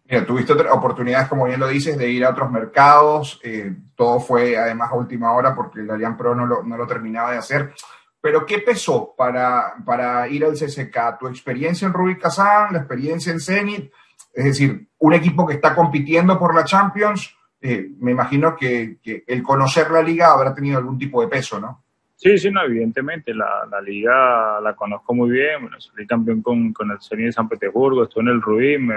Mira, 0.10 0.26
tuviste 0.26 0.54
oportunidades, 0.54 1.28
como 1.28 1.46
bien 1.46 1.60
lo 1.60 1.68
dices, 1.68 1.98
de 1.98 2.10
ir 2.10 2.24
a 2.24 2.30
otros 2.30 2.50
mercados. 2.50 3.42
Eh, 3.44 3.76
todo 3.94 4.22
fue 4.22 4.56
además 4.58 4.92
a 4.92 4.96
última 4.96 5.34
hora 5.34 5.54
porque 5.54 5.82
el 5.82 5.92
Allianz 5.92 6.18
Pro 6.18 6.34
no 6.34 6.46
lo, 6.46 6.64
no 6.64 6.78
lo 6.78 6.88
terminaba 6.88 7.32
de 7.32 7.40
hacer. 7.40 7.74
Pero 8.22 8.46
¿qué 8.46 8.60
pesó 8.60 9.14
para, 9.18 9.76
para 9.86 10.28
ir 10.30 10.46
al 10.46 10.54
CSK? 10.54 11.20
¿Tu 11.20 11.28
experiencia 11.28 11.86
en 11.86 11.94
Rubik 11.94 12.22
Kazan, 12.22 12.74
la 12.74 12.80
experiencia 12.80 13.34
en 13.34 13.42
Zenit? 13.42 13.92
Es 14.34 14.46
decir, 14.46 14.88
un 15.00 15.14
equipo 15.14 15.46
que 15.46 15.56
está 15.56 15.76
compitiendo 15.76 16.40
por 16.40 16.56
la 16.56 16.64
Champions, 16.64 17.36
eh, 17.60 17.90
me 18.00 18.12
imagino 18.12 18.56
que, 18.56 19.00
el 19.28 19.44
conocer 19.44 19.92
la 19.92 20.02
liga 20.02 20.32
habrá 20.32 20.54
tenido 20.54 20.78
algún 20.78 20.98
tipo 20.98 21.22
de 21.22 21.28
peso, 21.28 21.60
¿no? 21.60 21.84
Sí, 22.16 22.38
sí, 22.38 22.50
no, 22.50 22.64
evidentemente. 22.64 23.34
La, 23.34 23.68
la 23.70 23.82
liga 23.82 24.62
la 24.62 24.74
conozco 24.76 25.14
muy 25.14 25.32
bien. 25.32 25.62
Bueno, 25.62 25.80
salí 25.80 26.08
campeón 26.08 26.42
con, 26.42 26.72
con 26.72 26.92
el 26.92 26.98
Zenit 27.02 27.26
de 27.28 27.32
San 27.34 27.50
Petersburgo, 27.50 28.04
estuve 28.04 28.24
en 28.24 28.30
el 28.30 28.42
Rubik, 28.42 28.80
me 28.80 28.96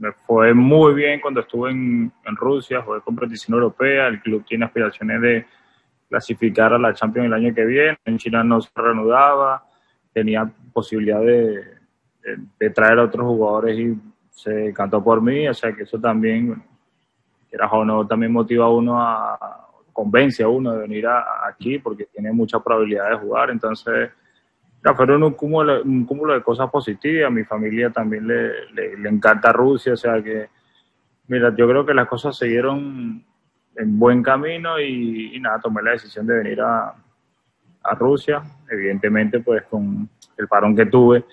me 0.00 0.12
fue 0.12 0.54
muy 0.54 0.94
bien 0.94 1.20
cuando 1.20 1.40
estuve 1.40 1.70
en, 1.70 2.10
Rusia, 2.24 2.80
jugué 2.80 3.02
competición 3.02 3.54
europea, 3.54 4.06
el 4.06 4.22
club 4.22 4.42
tiene 4.48 4.64
aspiraciones 4.64 5.20
de 5.20 5.46
clasificar 6.08 6.72
a 6.72 6.78
la 6.78 6.94
Champions 6.94 7.26
el 7.26 7.34
año 7.34 7.54
que 7.54 7.66
viene, 7.66 7.98
en 8.06 8.16
China 8.16 8.42
no 8.42 8.62
se 8.62 8.70
reanudaba, 8.74 9.62
tenía 10.10 10.50
posibilidad 10.72 11.20
de, 11.20 12.70
traer 12.74 12.98
a 12.98 13.04
otros 13.04 13.26
jugadores 13.26 13.78
y 13.78 13.98
se 14.30 14.72
cantó 14.72 15.04
por 15.04 15.20
mí, 15.20 15.46
o 15.46 15.54
sea 15.54 15.72
que 15.72 15.82
eso 15.82 16.00
también, 16.00 16.62
era 17.50 17.68
o 17.68 17.84
no, 17.84 18.06
también 18.06 18.32
motiva 18.32 18.64
a 18.64 18.70
uno 18.70 18.98
a, 18.98 19.68
convence 19.92 20.42
a 20.42 20.48
uno 20.48 20.72
de 20.72 20.78
venir 20.78 21.06
aquí 21.06 21.78
porque 21.78 22.06
tiene 22.06 22.32
mucha 22.32 22.58
probabilidad 22.58 23.10
de 23.10 23.16
jugar, 23.16 23.50
entonces 23.50 24.10
fueron 24.96 25.22
un 25.22 25.34
cúmulo, 25.34 25.82
un 25.82 26.04
cúmulo 26.04 26.34
de 26.34 26.42
cosas 26.42 26.70
positivas. 26.70 27.28
A 27.28 27.30
mi 27.30 27.44
familia 27.44 27.90
también 27.90 28.26
le, 28.26 28.70
le, 28.72 29.08
encanta 29.08 29.52
Rusia, 29.52 29.92
o 29.92 29.96
sea 29.96 30.22
que, 30.22 30.48
mira, 31.28 31.54
yo 31.54 31.68
creo 31.68 31.84
que 31.84 31.94
las 31.94 32.08
cosas 32.08 32.36
siguieron 32.36 33.24
en 33.76 33.98
buen 33.98 34.22
camino 34.22 34.80
y, 34.80 35.38
nada, 35.40 35.60
tomé 35.60 35.82
la 35.82 35.92
decisión 35.92 36.26
de 36.26 36.34
venir 36.34 36.60
a, 36.60 36.94
a, 37.82 37.94
Rusia. 37.94 38.42
Evidentemente, 38.70 39.40
pues 39.40 39.62
con 39.64 40.08
el 40.38 40.48
parón 40.48 40.74
que 40.74 40.86
tuve, 40.86 41.24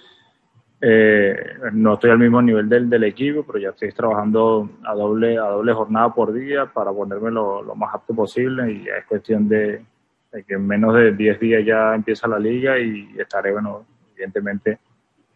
eh, 0.82 1.36
no 1.74 1.94
estoy 1.94 2.12
al 2.12 2.20
mismo 2.20 2.42
nivel 2.42 2.70
del, 2.70 2.90
del, 2.90 3.04
equipo, 3.06 3.44
pero 3.46 3.60
ya 3.60 3.70
estoy 3.70 3.92
trabajando 3.92 4.70
a 4.84 4.94
doble, 4.94 5.38
a 5.38 5.48
doble 5.48 5.74
jornada 5.74 6.14
por 6.14 6.34
día 6.34 6.68
para 6.68 6.92
ponerme 6.92 7.32
lo, 7.32 7.64
lo 7.64 7.76
más 7.76 7.96
apto 7.96 8.14
posible 8.14 8.72
y 8.72 8.84
ya 8.84 8.98
es 8.98 9.06
cuestión 9.06 9.48
de 9.48 9.82
que 10.32 10.54
en 10.54 10.68
menos 10.68 10.94
de 10.94 11.14
10 11.14 11.40
días 11.40 11.64
ya 11.66 11.96
empieza 11.96 12.28
la 12.28 12.40
liga 12.40 12.78
y 12.80 13.16
estaré, 13.18 13.52
bueno, 13.52 13.86
evidentemente 14.14 14.80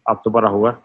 apto 0.04 0.30
para 0.30 0.50
jugar. 0.50 0.80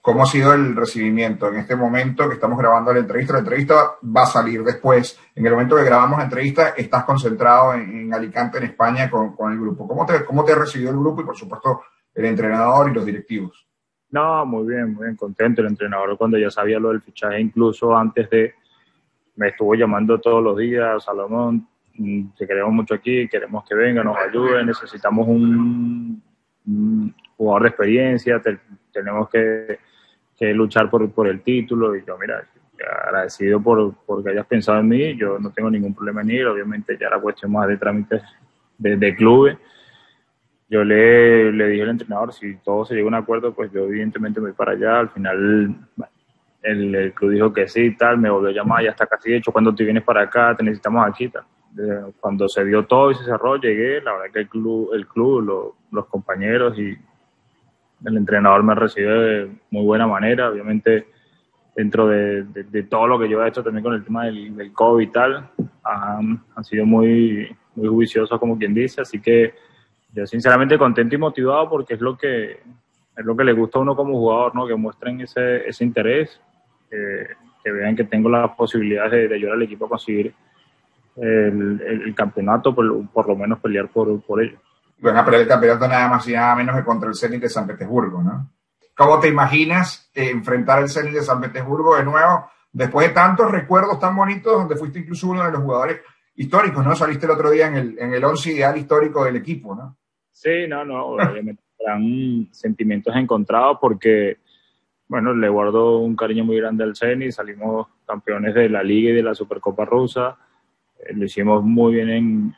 ¿Cómo 0.00 0.22
ha 0.22 0.26
sido 0.26 0.52
el 0.52 0.76
recibimiento 0.76 1.48
en 1.48 1.56
este 1.56 1.74
momento 1.76 2.28
que 2.28 2.34
estamos 2.34 2.58
grabando 2.58 2.92
la 2.92 3.00
entrevista? 3.00 3.32
La 3.32 3.38
entrevista 3.38 3.74
va 4.04 4.24
a 4.24 4.26
salir 4.26 4.62
después. 4.62 5.18
En 5.34 5.46
el 5.46 5.52
momento 5.52 5.76
que 5.76 5.84
grabamos 5.84 6.18
la 6.18 6.24
entrevista, 6.24 6.74
estás 6.76 7.04
concentrado 7.04 7.72
en, 7.72 8.12
Alicante, 8.12 8.58
en 8.58 8.64
España, 8.64 9.08
con, 9.08 9.34
con, 9.34 9.50
el 9.50 9.58
grupo. 9.58 9.88
¿Cómo 9.88 10.04
te, 10.04 10.22
¿Cómo 10.26 10.44
te 10.44 10.52
ha 10.52 10.56
recibido 10.56 10.90
el 10.90 10.98
grupo 10.98 11.22
y, 11.22 11.24
por 11.24 11.36
supuesto, 11.36 11.84
el 12.14 12.26
entrenador 12.26 12.90
y 12.90 12.94
los 12.94 13.06
directivos? 13.06 13.66
No, 14.10 14.44
muy 14.44 14.66
bien, 14.74 14.92
muy 14.92 15.04
bien, 15.04 15.16
contento. 15.16 15.62
El 15.62 15.68
entrenador, 15.68 16.18
cuando 16.18 16.36
ya 16.36 16.50
sabía 16.50 16.78
lo 16.78 16.90
del 16.90 17.00
fichaje, 17.00 17.40
incluso 17.40 17.96
antes 17.96 18.28
de, 18.28 18.52
me 19.36 19.48
estuvo 19.48 19.74
llamando 19.74 20.20
todos 20.20 20.42
los 20.44 20.58
días, 20.58 21.02
Salomón, 21.02 21.66
Mm, 21.96 22.30
te 22.36 22.46
queremos 22.46 22.72
mucho 22.72 22.94
aquí, 22.94 23.28
queremos 23.28 23.64
que 23.68 23.74
venga, 23.74 24.02
nos 24.02 24.16
ayude, 24.16 24.64
necesitamos 24.64 25.28
un, 25.28 26.22
jugador 27.36 27.62
de 27.62 27.68
experiencia, 27.68 28.42
tenemos 28.92 29.28
que, 29.28 29.78
luchar 30.54 30.90
por, 30.90 31.28
el 31.28 31.42
título. 31.42 31.94
Y 31.96 32.04
yo, 32.04 32.18
mira, 32.18 32.44
agradecido 33.06 33.60
por, 33.62 33.94
que 34.24 34.30
hayas 34.30 34.46
pensado 34.46 34.80
en 34.80 34.88
mí, 34.88 35.16
yo 35.16 35.38
no 35.38 35.52
tengo 35.52 35.70
ningún 35.70 35.94
problema 35.94 36.22
en 36.22 36.30
ir, 36.30 36.46
obviamente 36.46 36.96
ya 37.00 37.06
era 37.06 37.20
cuestión 37.20 37.52
más 37.52 37.68
de 37.68 37.76
trámites 37.76 38.22
de, 38.76 38.96
de 38.96 39.14
clubes. 39.14 39.56
Yo 40.68 40.82
le, 40.82 41.52
le, 41.52 41.68
dije 41.68 41.82
al 41.82 41.90
entrenador, 41.90 42.32
si 42.32 42.56
todo 42.56 42.84
se 42.84 42.94
llega 42.94 43.04
a 43.04 43.08
un 43.08 43.14
acuerdo, 43.14 43.54
pues 43.54 43.70
yo 43.70 43.84
evidentemente 43.84 44.40
me 44.40 44.48
voy 44.48 44.56
para 44.56 44.72
allá, 44.72 44.98
al 44.98 45.10
final 45.10 45.76
el, 46.62 46.94
el, 46.94 47.12
club 47.12 47.30
dijo 47.30 47.52
que 47.52 47.68
sí, 47.68 47.94
tal, 47.96 48.18
me 48.18 48.30
volvió 48.30 48.48
a 48.48 48.52
llamar, 48.52 48.82
ya 48.82 48.90
está 48.90 49.06
casi 49.06 49.34
hecho, 49.34 49.52
cuando 49.52 49.74
te 49.74 49.84
vienes 49.84 50.02
para 50.02 50.22
acá, 50.22 50.56
te 50.56 50.64
necesitamos 50.64 51.06
aquí, 51.06 51.28
tal 51.28 51.44
cuando 52.20 52.48
se 52.48 52.64
dio 52.64 52.86
todo 52.86 53.10
y 53.10 53.14
se 53.14 53.24
cerró, 53.24 53.56
llegué, 53.56 54.00
la 54.00 54.12
verdad 54.12 54.32
que 54.32 54.40
el 54.40 54.48
club, 54.48 54.90
el 54.94 55.06
club 55.06 55.74
los 55.90 56.06
compañeros 56.06 56.78
y 56.78 56.96
el 58.04 58.16
entrenador 58.16 58.62
me 58.62 58.74
recibió 58.74 59.20
de 59.20 59.50
muy 59.70 59.84
buena 59.84 60.06
manera, 60.06 60.50
obviamente 60.50 61.08
dentro 61.74 62.06
de, 62.06 62.44
todo 62.88 63.08
lo 63.08 63.18
que 63.18 63.28
yo 63.28 63.42
he 63.42 63.48
hecho 63.48 63.62
también 63.62 63.82
con 63.82 63.94
el 63.94 64.04
tema 64.04 64.26
del, 64.26 64.72
COVID 64.72 65.08
y 65.08 65.10
tal, 65.10 65.50
han, 65.82 66.44
sido 66.62 66.86
muy, 66.86 67.54
muy 67.74 67.88
juiciosos 67.88 68.38
como 68.38 68.56
quien 68.56 68.74
dice, 68.74 69.00
así 69.00 69.20
que 69.20 69.54
yo 70.12 70.26
sinceramente 70.26 70.78
contento 70.78 71.16
y 71.16 71.18
motivado 71.18 71.68
porque 71.68 71.94
es 71.94 72.00
lo 72.00 72.16
que 72.16 72.60
es 73.16 73.24
lo 73.24 73.36
que 73.36 73.44
le 73.44 73.52
gusta 73.52 73.78
a 73.78 73.82
uno 73.82 73.94
como 73.94 74.14
jugador, 74.14 74.54
¿no? 74.54 74.66
que 74.66 74.74
muestren 74.74 75.20
ese, 75.20 75.68
ese 75.68 75.84
interés, 75.84 76.40
que 76.90 77.72
vean 77.72 77.94
que 77.94 78.04
tengo 78.04 78.28
las 78.28 78.50
posibilidades 78.56 79.12
de, 79.12 79.28
de 79.28 79.34
ayudar 79.36 79.54
al 79.54 79.62
equipo 79.62 79.86
a 79.86 79.88
conseguir 79.88 80.34
el, 81.16 81.80
el, 81.80 82.14
campeonato, 82.14 82.74
por, 82.74 83.08
por, 83.10 83.28
lo 83.28 83.36
menos 83.36 83.60
pelear 83.60 83.88
por, 83.88 84.20
por 84.22 84.42
ello. 84.42 84.58
Van 84.98 85.16
a 85.16 85.24
pelear 85.24 85.42
el 85.42 85.48
campeonato 85.48 85.88
nada 85.88 86.08
más 86.08 86.26
y 86.28 86.32
nada 86.32 86.54
menos 86.56 86.76
que 86.76 86.84
contra 86.84 87.08
el 87.08 87.14
Zenit 87.14 87.42
de 87.42 87.48
San 87.48 87.66
Petersburgo, 87.66 88.22
¿no? 88.22 88.50
¿Cómo 88.96 89.18
te 89.18 89.28
imaginas 89.28 90.10
eh, 90.14 90.30
enfrentar 90.30 90.80
el 90.82 90.88
Zenit 90.88 91.14
de 91.14 91.22
San 91.22 91.40
Petersburgo 91.40 91.96
de 91.96 92.04
nuevo, 92.04 92.48
después 92.72 93.08
de 93.08 93.14
tantos 93.14 93.50
recuerdos 93.50 93.98
tan 93.98 94.16
bonitos, 94.16 94.52
donde 94.52 94.76
fuiste 94.76 95.00
incluso 95.00 95.28
uno 95.28 95.44
de 95.44 95.52
los 95.52 95.62
jugadores 95.62 96.00
históricos, 96.36 96.84
¿no? 96.84 96.94
Saliste 96.94 97.26
el 97.26 97.32
otro 97.32 97.50
día 97.50 97.68
en 97.68 97.76
el, 97.76 97.98
en 97.98 98.14
el 98.14 98.24
once 98.24 98.52
ideal 98.52 98.76
histórico 98.76 99.24
del 99.24 99.36
equipo, 99.36 99.74
¿no? 99.74 99.96
Sí, 100.32 100.66
no, 100.68 100.84
no, 100.84 101.06
obviamente 101.06 101.62
eran 101.78 102.48
sentimientos 102.50 103.14
encontrados 103.14 103.78
porque, 103.80 104.38
bueno, 105.08 105.34
le 105.34 105.48
guardo 105.48 105.98
un 105.98 106.16
cariño 106.16 106.44
muy 106.44 106.56
grande 106.56 106.84
al 106.84 106.96
Zenit, 106.96 107.32
salimos 107.32 107.86
campeones 108.06 108.54
de 108.54 108.68
la 108.68 108.82
Liga 108.82 109.10
y 109.10 109.14
de 109.14 109.22
la 109.22 109.34
Supercopa 109.34 109.84
Rusa, 109.84 110.36
lo 111.14 111.24
hicimos 111.24 111.62
muy 111.62 111.94
bien 111.94 112.08
en, 112.10 112.54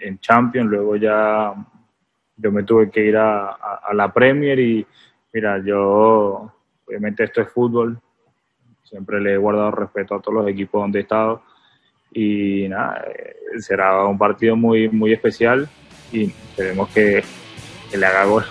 en 0.00 0.18
Champions, 0.18 0.70
luego 0.70 0.96
ya 0.96 1.54
yo 2.36 2.52
me 2.52 2.62
tuve 2.62 2.90
que 2.90 3.04
ir 3.04 3.16
a, 3.16 3.56
la 3.92 4.12
Premier 4.12 4.58
y 4.58 4.86
mira, 5.32 5.62
yo 5.62 6.50
obviamente 6.86 7.24
esto 7.24 7.42
es 7.42 7.50
fútbol, 7.50 8.00
siempre 8.82 9.20
le 9.20 9.34
he 9.34 9.36
guardado 9.36 9.70
respeto 9.70 10.14
a 10.14 10.20
todos 10.20 10.42
los 10.42 10.48
equipos 10.48 10.80
donde 10.80 11.00
he 11.00 11.02
estado 11.02 11.42
y 12.12 12.66
nada, 12.68 13.04
eh, 13.08 13.36
será 13.58 14.04
un 14.06 14.18
partido 14.18 14.56
muy, 14.56 14.88
muy 14.88 15.12
especial 15.12 15.68
y 16.12 16.24
esperemos 16.24 16.88
que, 16.90 17.22
que 17.90 17.96
le 17.96 18.06
haga 18.06 18.24
gol. 18.24 18.46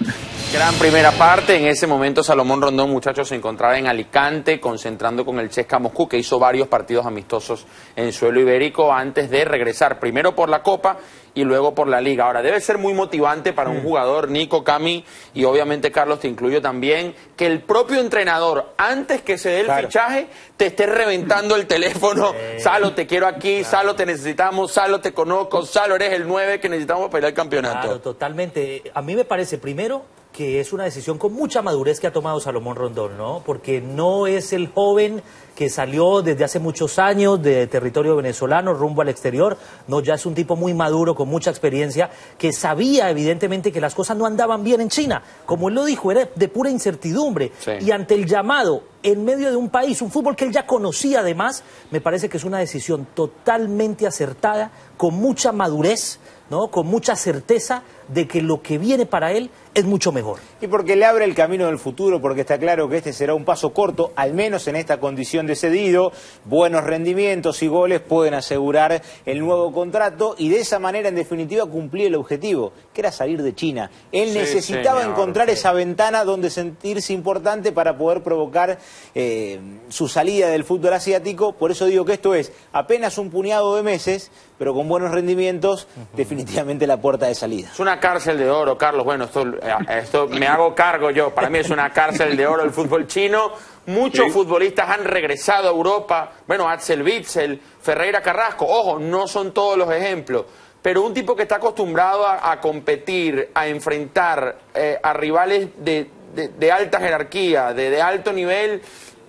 Gran 0.52 0.74
primera 0.76 1.12
parte. 1.12 1.58
En 1.58 1.68
ese 1.68 1.86
momento 1.86 2.24
Salomón 2.24 2.62
Rondón, 2.62 2.90
muchachos, 2.90 3.28
se 3.28 3.36
encontraba 3.36 3.78
en 3.78 3.88
Alicante 3.88 4.60
concentrando 4.60 5.24
con 5.24 5.40
el 5.40 5.50
Chesca 5.50 5.78
Moscú, 5.78 6.10
que 6.10 6.18
hizo 6.18 6.40
varios 6.40 6.68
partidos 6.68 7.06
amistosos 7.06 7.66
en 7.96 8.12
suelo 8.12 8.40
ibérico 8.40 8.92
antes 8.92 9.30
de 9.30 9.46
regresar 9.46 10.00
primero 10.00 10.36
por 10.36 10.50
la 10.50 10.64
Copa 10.64 10.98
y 11.40 11.46
luego 11.46 11.74
por 11.74 11.88
la 11.88 12.02
Liga. 12.02 12.26
Ahora, 12.26 12.42
debe 12.42 12.60
ser 12.60 12.78
muy 12.78 12.94
motivante 12.94 13.54
para 13.54 13.70
un 13.70 13.82
jugador, 13.82 14.30
Nico, 14.30 14.64
Cami, 14.64 15.06
y 15.34 15.46
obviamente 15.46 15.90
Carlos 15.90 16.20
te 16.20 16.28
incluyo 16.28 16.62
también, 16.62 17.16
que 17.38 17.48
el 17.48 17.62
propio 17.62 18.02
entrenador, 18.02 18.74
antes 18.78 19.22
que 19.22 19.38
se 19.38 19.50
dé 19.50 19.62
el 19.62 19.72
fichaje, 19.72 20.28
te 20.58 20.66
esté 20.68 20.86
reventando 20.86 21.56
el 21.56 21.66
teléfono. 21.66 22.34
Salo, 22.60 22.94
te 22.94 23.08
quiero 23.08 23.26
aquí, 23.26 23.64
Salo, 23.64 23.96
te 23.96 24.06
necesitamos, 24.06 24.74
Salo, 24.74 25.00
te 25.00 25.14
conozco, 25.14 25.66
Salo, 25.66 25.96
eres 25.96 26.12
el 26.12 26.28
9 26.28 26.60
que 26.60 26.68
necesitamos 26.68 27.08
para 27.10 27.20
ir 27.20 27.26
al 27.28 27.34
campeonato. 27.34 27.82
Claro, 27.82 28.00
totalmente. 28.02 28.84
A 28.94 29.02
mí 29.02 29.16
me 29.16 29.24
parece, 29.24 29.58
primero, 29.58 30.04
que 30.34 30.60
es 30.60 30.74
una 30.74 30.84
decisión 30.84 31.18
con 31.18 31.34
mucha 31.34 31.62
madurez 31.62 32.00
que 32.00 32.08
ha 32.08 32.14
tomado 32.14 32.40
Salomón 32.40 32.76
Rondón, 32.76 33.18
¿no? 33.18 33.42
Porque 33.46 33.82
no 33.82 34.28
es 34.28 34.54
el 34.54 34.68
joven 34.68 35.24
que 35.60 35.70
salió 35.70 36.22
desde 36.22 36.46
hace 36.46 36.58
muchos 36.58 37.00
años 37.00 37.44
de 37.44 37.68
territorio 37.68 38.16
venezolano 38.16 38.74
rumbo 38.74 39.02
al 39.02 39.10
exterior, 39.10 39.58
no, 39.90 40.00
ya 40.00 40.14
es 40.14 40.26
un 40.26 40.34
tipo 40.34 40.56
muy 40.56 40.74
maduro, 40.74 41.16
con 41.16 41.28
mucha 41.28 41.50
experiencia, 41.50 42.10
que 42.38 42.54
sabía 42.54 43.10
evidentemente 43.10 43.70
que 43.70 43.82
las 43.82 43.94
cosas 43.94 44.16
no 44.16 44.26
andaban 44.26 44.64
bien 44.64 44.80
en 44.80 44.88
China. 44.88 45.22
Como 45.46 45.68
él 45.68 45.76
lo 45.76 45.84
dijo, 45.84 46.14
era 46.14 46.30
de 46.34 46.48
pura 46.48 46.70
incertidumbre. 46.70 47.52
Y 47.82 47.92
ante 47.92 48.16
el 48.16 48.26
llamado 48.26 48.84
en 49.04 49.26
medio 49.26 49.50
de 49.50 49.58
un 49.58 49.70
país, 49.70 50.02
un 50.02 50.12
fútbol 50.12 50.38
que 50.38 50.46
él 50.46 50.54
ya 50.54 50.66
conocía 50.66 51.20
además, 51.20 51.64
me 51.92 52.00
parece 52.00 52.30
que 52.30 52.38
es 52.38 52.46
una 52.46 52.60
decisión 52.60 53.08
totalmente 53.14 54.08
acertada, 54.08 54.72
con 54.96 55.16
mucha 55.16 55.52
madurez, 55.52 56.20
¿no? 56.50 56.70
con 56.70 56.88
mucha 56.88 57.16
certeza 57.16 57.84
de 58.08 58.28
que 58.28 58.42
lo 58.42 58.62
que 58.62 58.78
viene 58.78 59.06
para 59.06 59.32
él 59.32 59.50
es 59.74 59.86
mucho 59.86 60.12
mejor. 60.12 60.40
Y 60.62 60.68
porque 60.68 60.96
le 60.96 61.06
abre 61.06 61.26
el 61.26 61.36
camino 61.36 61.68
del 61.68 61.80
futuro, 61.80 62.20
porque 62.20 62.42
está 62.42 62.58
claro 62.58 62.90
que 62.90 62.98
este 62.98 63.14
será 63.14 63.34
un 63.34 63.46
paso 63.46 63.72
corto, 63.72 64.12
al 64.16 64.34
menos 64.34 64.68
en 64.68 64.76
esta 64.76 65.00
condición 65.00 65.46
de 65.48 65.49
cedido, 65.56 66.12
buenos 66.46 66.84
rendimientos 66.84 67.62
y 67.64 67.68
goles 67.68 68.02
pueden 68.02 68.34
asegurar 68.34 69.02
el 69.26 69.40
nuevo 69.40 69.72
contrato 69.72 70.36
y 70.38 70.50
de 70.50 70.60
esa 70.60 70.80
manera 70.80 71.10
en 71.10 71.16
definitiva 71.16 71.66
cumplir 71.66 72.08
el 72.08 72.16
objetivo, 72.16 72.74
que 72.94 73.02
era 73.02 73.12
salir 73.12 73.42
de 73.42 73.54
China. 73.56 73.90
Él 74.12 74.30
Sí, 74.30 74.38
necesitaba 74.40 75.02
señor, 75.02 75.14
encontrar 75.14 75.48
sí. 75.48 75.54
esa 75.54 75.72
ventana 75.74 76.24
donde 76.24 76.50
sentirse 76.50 77.14
importante 77.14 77.72
para 77.72 77.98
poder 77.98 78.22
provocar 78.24 78.78
eh, 79.16 79.60
su 79.90 80.08
salida 80.08 80.48
del 80.50 80.64
fútbol 80.64 80.94
asiático, 80.94 81.54
por 81.54 81.72
eso 81.72 81.86
digo 81.86 82.06
que 82.06 82.14
esto 82.14 82.34
es 82.36 82.52
apenas 82.74 83.18
un 83.18 83.30
puñado 83.30 83.76
de 83.76 83.84
meses, 83.84 84.32
pero 84.58 84.74
con 84.74 84.88
buenos 84.90 85.12
rendimientos, 85.12 85.88
definitivamente 86.16 86.86
la 86.86 86.98
puerta 86.98 87.28
de 87.28 87.36
salida. 87.36 87.70
Es 87.72 87.80
una 87.80 88.00
cárcel 88.00 88.38
de 88.38 88.50
oro, 88.50 88.78
Carlos. 88.78 89.06
Bueno, 89.06 89.24
esto, 89.26 89.44
eh, 89.48 90.00
esto 90.02 90.28
me 90.28 90.48
hago 90.48 90.76
cargo 90.76 91.12
yo. 91.12 91.34
Para 91.34 91.50
mí 91.50 91.60
es 91.60 91.70
una 91.70 91.92
cárcel 91.92 92.36
de 92.36 92.46
oro 92.46 92.64
el 92.64 92.72
fútbol 92.72 93.08
chino. 93.08 93.52
Muchos 93.90 94.26
Sí. 94.26 94.32
futbolistas 94.32 94.90
han 94.90 95.04
regresado 95.04 95.68
a 95.68 95.72
Europa. 95.72 96.32
Bueno, 96.48 96.70
Axel 96.70 97.02
Witzel, 97.02 97.60
Ferreira 97.82 98.22
Carrasco. 98.22 98.66
Ojo, 98.68 99.00
no 99.00 99.28
son 99.28 99.54
todos 99.54 99.78
los 99.78 99.92
ejemplos. 99.92 100.46
Pero 100.82 101.02
un 101.02 101.14
tipo 101.14 101.36
que 101.36 101.44
está 101.44 101.56
acostumbrado 101.56 102.26
a, 102.26 102.52
a 102.52 102.62
competir, 102.62 103.50
a 103.54 103.68
enfrentar 103.68 104.58
eh, 104.74 104.98
a 105.02 105.14
rivales 105.14 105.70
de, 105.78 106.10
de- 106.34 106.50
de 106.50 106.72
alta 106.72 107.00
jerarquía, 107.00 107.74
de, 107.74 107.90
de 107.90 108.02
alto 108.02 108.32
nivel, 108.32 108.82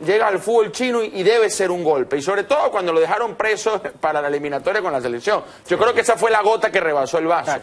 llega 0.04 0.28
al 0.28 0.38
fútbol 0.38 0.70
chino 0.72 1.02
y, 1.02 1.06
y 1.14 1.22
debe 1.22 1.50
ser 1.50 1.70
un 1.70 1.82
golpe. 1.82 2.18
Y 2.18 2.22
sobre 2.22 2.44
todo 2.44 2.70
cuando 2.70 2.92
lo 2.92 3.00
dejaron 3.00 3.34
preso 3.36 3.80
para 4.00 4.20
la 4.22 4.28
eliminatoria 4.28 4.80
con 4.82 4.92
la 4.92 5.00
selección. 5.00 5.42
Yo 5.66 5.76
creo 5.78 5.92
que 5.94 6.02
esa 6.02 6.16
fue 6.16 6.30
la 6.30 6.42
gota 6.42 6.70
que 6.70 6.80
rebasó 6.80 7.18
el 7.18 7.26
vaso. 7.26 7.58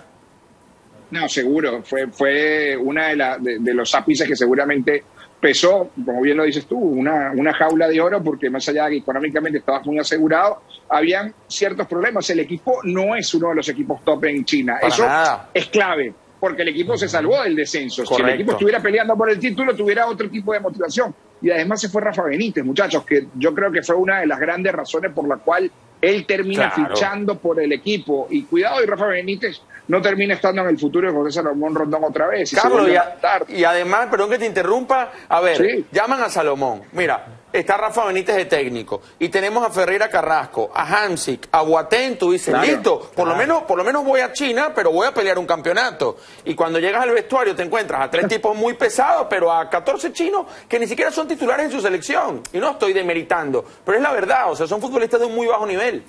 No, 1.11 1.29
seguro. 1.29 1.81
Fue, 1.83 2.07
fue 2.07 2.75
una 2.75 3.07
de, 3.09 3.15
la- 3.15 3.37
de, 3.37 3.57
de 3.59 3.73
los 3.73 3.93
ápices 3.95 4.27
que 4.27 4.35
seguramente 4.35 5.03
pesó, 5.39 5.91
como 6.06 6.22
bien 6.22 6.38
lo 6.38 6.44
dices 6.44 6.65
tú, 6.65 6.77
una, 6.77 7.32
una 7.36 7.53
jaula 7.53 7.88
de 7.88 8.01
oro, 8.01 8.24
porque 8.24 8.50
más 8.50 8.67
allá 8.70 8.86
de 8.86 8.91
que 8.91 8.98
económicamente 8.98 9.60
estabas 9.60 9.86
muy 9.86 10.00
asegurado, 10.00 10.62
habían 10.89 11.34
ciertos 11.48 11.88
problemas. 11.88 12.29
El 12.29 12.39
equipo 12.39 12.79
no 12.84 13.15
es 13.15 13.34
uno 13.34 13.50
de 13.50 13.56
los 13.56 13.70
equipos 13.70 14.03
top 14.03 14.25
en 14.25 14.46
China. 14.46 14.77
Para 14.82 14.94
Eso 14.94 15.06
nada. 15.06 15.50
es 15.53 15.67
clave, 15.67 16.13
porque 16.39 16.62
el 16.62 16.70
equipo 16.70 16.98
se 16.98 17.08
salvó 17.08 17.41
del 17.44 17.56
descenso. 17.56 18.06
Si 18.06 18.22
el 18.22 18.29
equipo 18.29 18.51
estuviera 18.51 18.79
peleando 18.82 19.15
por 19.15 19.29
el 19.29 19.39
título, 19.39 19.75
tuviera 19.75 20.08
otro 20.08 20.29
tipo 20.29 20.53
de 20.53 20.60
motivación. 20.60 21.13
Y 21.41 21.51
además 21.51 21.82
se 21.82 21.89
fue 21.89 22.01
Rafa 22.01 22.24
Benítez, 22.24 22.63
muchachos, 22.63 23.03
que 23.06 23.27
yo 23.36 23.53
creo 23.53 23.72
que 23.72 23.82
fue 23.84 23.96
una 23.96 24.20
de 24.22 24.27
las 24.27 24.39
grandes 24.39 24.74
razones 24.74 25.12
por 25.13 25.27
la 25.27 25.38
cual 25.38 25.72
él 26.01 26.25
termina 26.27 26.72
Claro. 26.74 26.94
fichando 26.96 27.38
por 27.39 27.62
el 27.62 27.72
equipo. 27.74 28.27
Y 28.29 28.44
cuidado, 28.44 28.84
y 28.84 28.86
Rafa 28.86 29.08
Benítez 29.08 29.62
no 29.88 30.01
termina 30.01 30.34
estando 30.36 30.62
en 30.63 30.70
el 30.70 30.77
futuro 30.77 31.08
de 31.10 31.13
José 31.15 31.32
Salomón 31.32 31.74
Rondón 31.74 32.03
otra 32.03 32.27
vez. 32.27 32.51
y 32.53 32.56
Carlos, 32.56 32.88
y, 32.89 32.96
a 32.96 33.17
y 33.50 33.63
además, 33.63 34.08
perdón 34.12 34.29
que 34.32 34.38
te 34.38 34.46
interrumpa, 34.46 35.12
a 35.29 35.41
ver, 35.41 35.58
Sí. 35.58 35.86
llaman 35.91 36.22
a 36.22 36.29
Salomón. 36.29 36.82
Mira, 36.91 37.25
está 37.51 37.77
Rafa 37.77 38.05
Benítez 38.05 38.35
de 38.35 38.45
técnico 38.45 39.01
y 39.19 39.29
tenemos 39.29 39.65
a 39.65 39.69
Ferreira 39.69 40.09
Carrasco, 40.09 40.71
a 40.73 41.05
Hamsik, 41.05 41.47
a 41.51 41.61
Guatén, 41.61 42.17
tú 42.17 42.31
dices, 42.31 42.53
Claro, 42.53 42.67
listo, 42.67 43.11
por 43.15 43.27
lo 43.27 43.35
menos 43.35 43.63
por 43.63 43.77
lo 43.77 43.83
menos 43.83 44.03
voy 44.03 44.21
a 44.21 44.31
China, 44.33 44.71
pero 44.75 44.91
voy 44.91 45.07
a 45.07 45.13
pelear 45.13 45.39
un 45.39 45.45
campeonato. 45.45 46.17
Y 46.45 46.55
cuando 46.55 46.79
llegas 46.79 47.03
al 47.03 47.11
vestuario 47.11 47.55
te 47.55 47.63
encuentras 47.63 48.01
a 48.01 48.09
tres 48.09 48.27
tipos 48.29 48.55
muy 48.55 48.73
pesados, 48.73 49.27
pero 49.29 49.51
a 49.51 49.69
14 49.69 50.11
chinos 50.13 50.45
que 50.67 50.79
ni 50.79 50.87
siquiera 50.87 51.11
son 51.11 51.27
titulares 51.27 51.65
en 51.65 51.71
su 51.71 51.81
selección. 51.81 52.41
Y 52.53 52.59
no 52.59 52.71
estoy 52.71 52.93
demeritando, 52.93 53.63
pero 53.85 53.97
es 53.97 54.03
la 54.03 54.11
verdad, 54.11 54.51
o 54.51 54.55
sea, 54.55 54.67
son 54.67 54.81
futbolistas 54.81 55.19
de 55.19 55.25
un 55.25 55.35
muy 55.35 55.47
bajo 55.47 55.65
nivel. 55.65 56.03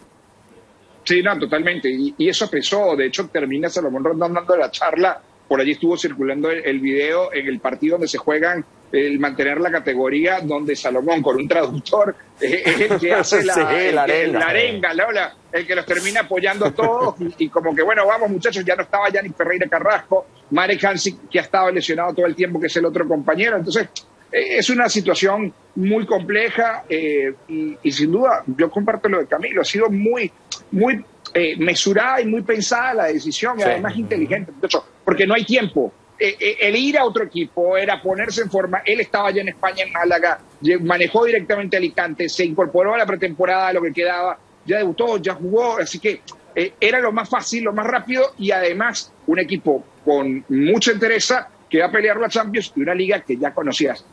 Sí, 1.04 1.22
no, 1.22 1.38
totalmente. 1.38 1.88
Y, 1.88 2.14
y 2.18 2.28
eso 2.28 2.50
pesó. 2.50 2.94
De 2.94 3.06
hecho, 3.06 3.26
termina 3.28 3.70
Salomón 3.70 4.04
Rondón 4.04 4.34
dando 4.34 4.56
la 4.56 4.70
charla. 4.70 5.18
Por 5.48 5.58
allí 5.58 5.70
estuvo 5.70 5.96
circulando 5.96 6.50
el, 6.50 6.62
el 6.66 6.80
video 6.80 7.32
en 7.32 7.46
el 7.46 7.60
partido 7.60 7.94
donde 7.94 8.08
se 8.08 8.18
juegan 8.18 8.62
el 8.92 9.18
mantener 9.18 9.60
la 9.60 9.70
categoría, 9.70 10.40
donde 10.42 10.74
Salomón, 10.76 11.22
con 11.22 11.36
un 11.36 11.46
traductor, 11.48 12.14
es 12.40 12.80
el 12.80 12.98
que 12.98 13.12
hace 13.12 13.44
la, 13.44 13.54
Sí, 13.54 13.60
el 13.60 13.94
la 13.94 14.02
arenga. 14.04 14.38
la 14.38 14.46
arenga, 14.46 14.94
la- 14.94 15.12
la- 15.12 15.34
el 15.52 15.66
que 15.66 15.74
los 15.74 15.86
termina 15.86 16.20
apoyando 16.20 16.66
a 16.66 16.70
todos. 16.72 17.14
Y, 17.20 17.44
y 17.44 17.48
como 17.48 17.74
que, 17.74 17.82
bueno, 17.82 18.06
vamos, 18.06 18.30
muchachos, 18.30 18.64
ya 18.64 18.76
no 18.76 18.82
estaba 18.82 19.08
ya 19.10 19.22
ni 19.22 19.30
Ferreira 19.30 19.66
Carrasco, 19.68 20.26
Marek 20.50 20.82
Hansik, 20.84 21.28
que 21.30 21.38
ha 21.38 21.42
estado 21.42 21.70
lesionado 21.70 22.14
todo 22.14 22.26
el 22.26 22.34
tiempo, 22.34 22.60
que 22.60 22.66
es 22.66 22.76
el 22.76 22.84
otro 22.84 23.06
compañero. 23.08 23.56
Entonces, 23.56 23.88
eh, 24.30 24.58
es 24.58 24.68
una 24.70 24.88
situación 24.88 25.52
muy 25.76 26.04
compleja 26.06 26.84
eh, 26.88 27.32
y, 27.48 27.76
y 27.82 27.92
sin 27.92 28.12
duda 28.12 28.42
yo 28.46 28.70
comparto 28.70 29.08
lo 29.08 29.20
de 29.20 29.26
Camilo, 29.26 29.62
ha 29.62 29.64
sido 29.64 29.88
muy, 29.88 30.30
muy 30.72 31.02
eh, 31.32 31.56
mesurada 31.58 32.20
y 32.20 32.26
muy 32.26 32.42
pensada 32.42 32.92
la 32.94 33.04
decisión 33.06 33.58
y 33.58 33.62
Sí. 33.62 33.68
además 33.70 33.96
inteligente, 33.96 34.52
hecho, 34.62 34.84
porque 35.04 35.26
no 35.26 35.34
hay 35.34 35.44
tiempo. 35.44 35.92
Eh, 36.20 36.36
eh, 36.40 36.56
el 36.62 36.74
ir 36.74 36.98
a 36.98 37.04
otro 37.04 37.24
equipo 37.24 37.76
era 37.76 38.02
ponerse 38.02 38.42
en 38.42 38.50
forma, 38.50 38.82
él 38.84 39.00
estaba 39.00 39.30
ya 39.30 39.40
en 39.40 39.50
España, 39.50 39.84
en 39.84 39.92
Málaga, 39.92 40.40
manejó 40.80 41.24
directamente 41.24 41.76
Alicante, 41.76 42.28
se 42.28 42.44
incorporó 42.44 42.94
a 42.94 42.98
la 42.98 43.06
pretemporada, 43.06 43.72
lo 43.72 43.82
que 43.82 43.92
quedaba, 43.92 44.36
ya 44.64 44.78
debutó, 44.78 45.18
ya 45.18 45.34
jugó, 45.34 45.78
así 45.78 46.00
que 46.00 46.22
eh, 46.56 46.72
era 46.80 46.98
lo 46.98 47.12
más 47.12 47.28
fácil, 47.28 47.62
lo 47.62 47.72
más 47.72 47.86
rápido 47.86 48.32
y 48.36 48.50
además 48.50 49.12
un 49.28 49.38
equipo 49.38 49.84
con 50.04 50.44
mucha 50.48 50.90
entereza 50.90 51.48
que 51.70 51.78
va 51.78 51.86
a 51.86 51.92
pelear 51.92 52.16
la 52.16 52.28
Champions 52.28 52.72
y 52.74 52.80
una 52.80 52.94
liga 52.94 53.20
que 53.20 53.36
ya 53.36 53.54
conocías. 53.54 54.04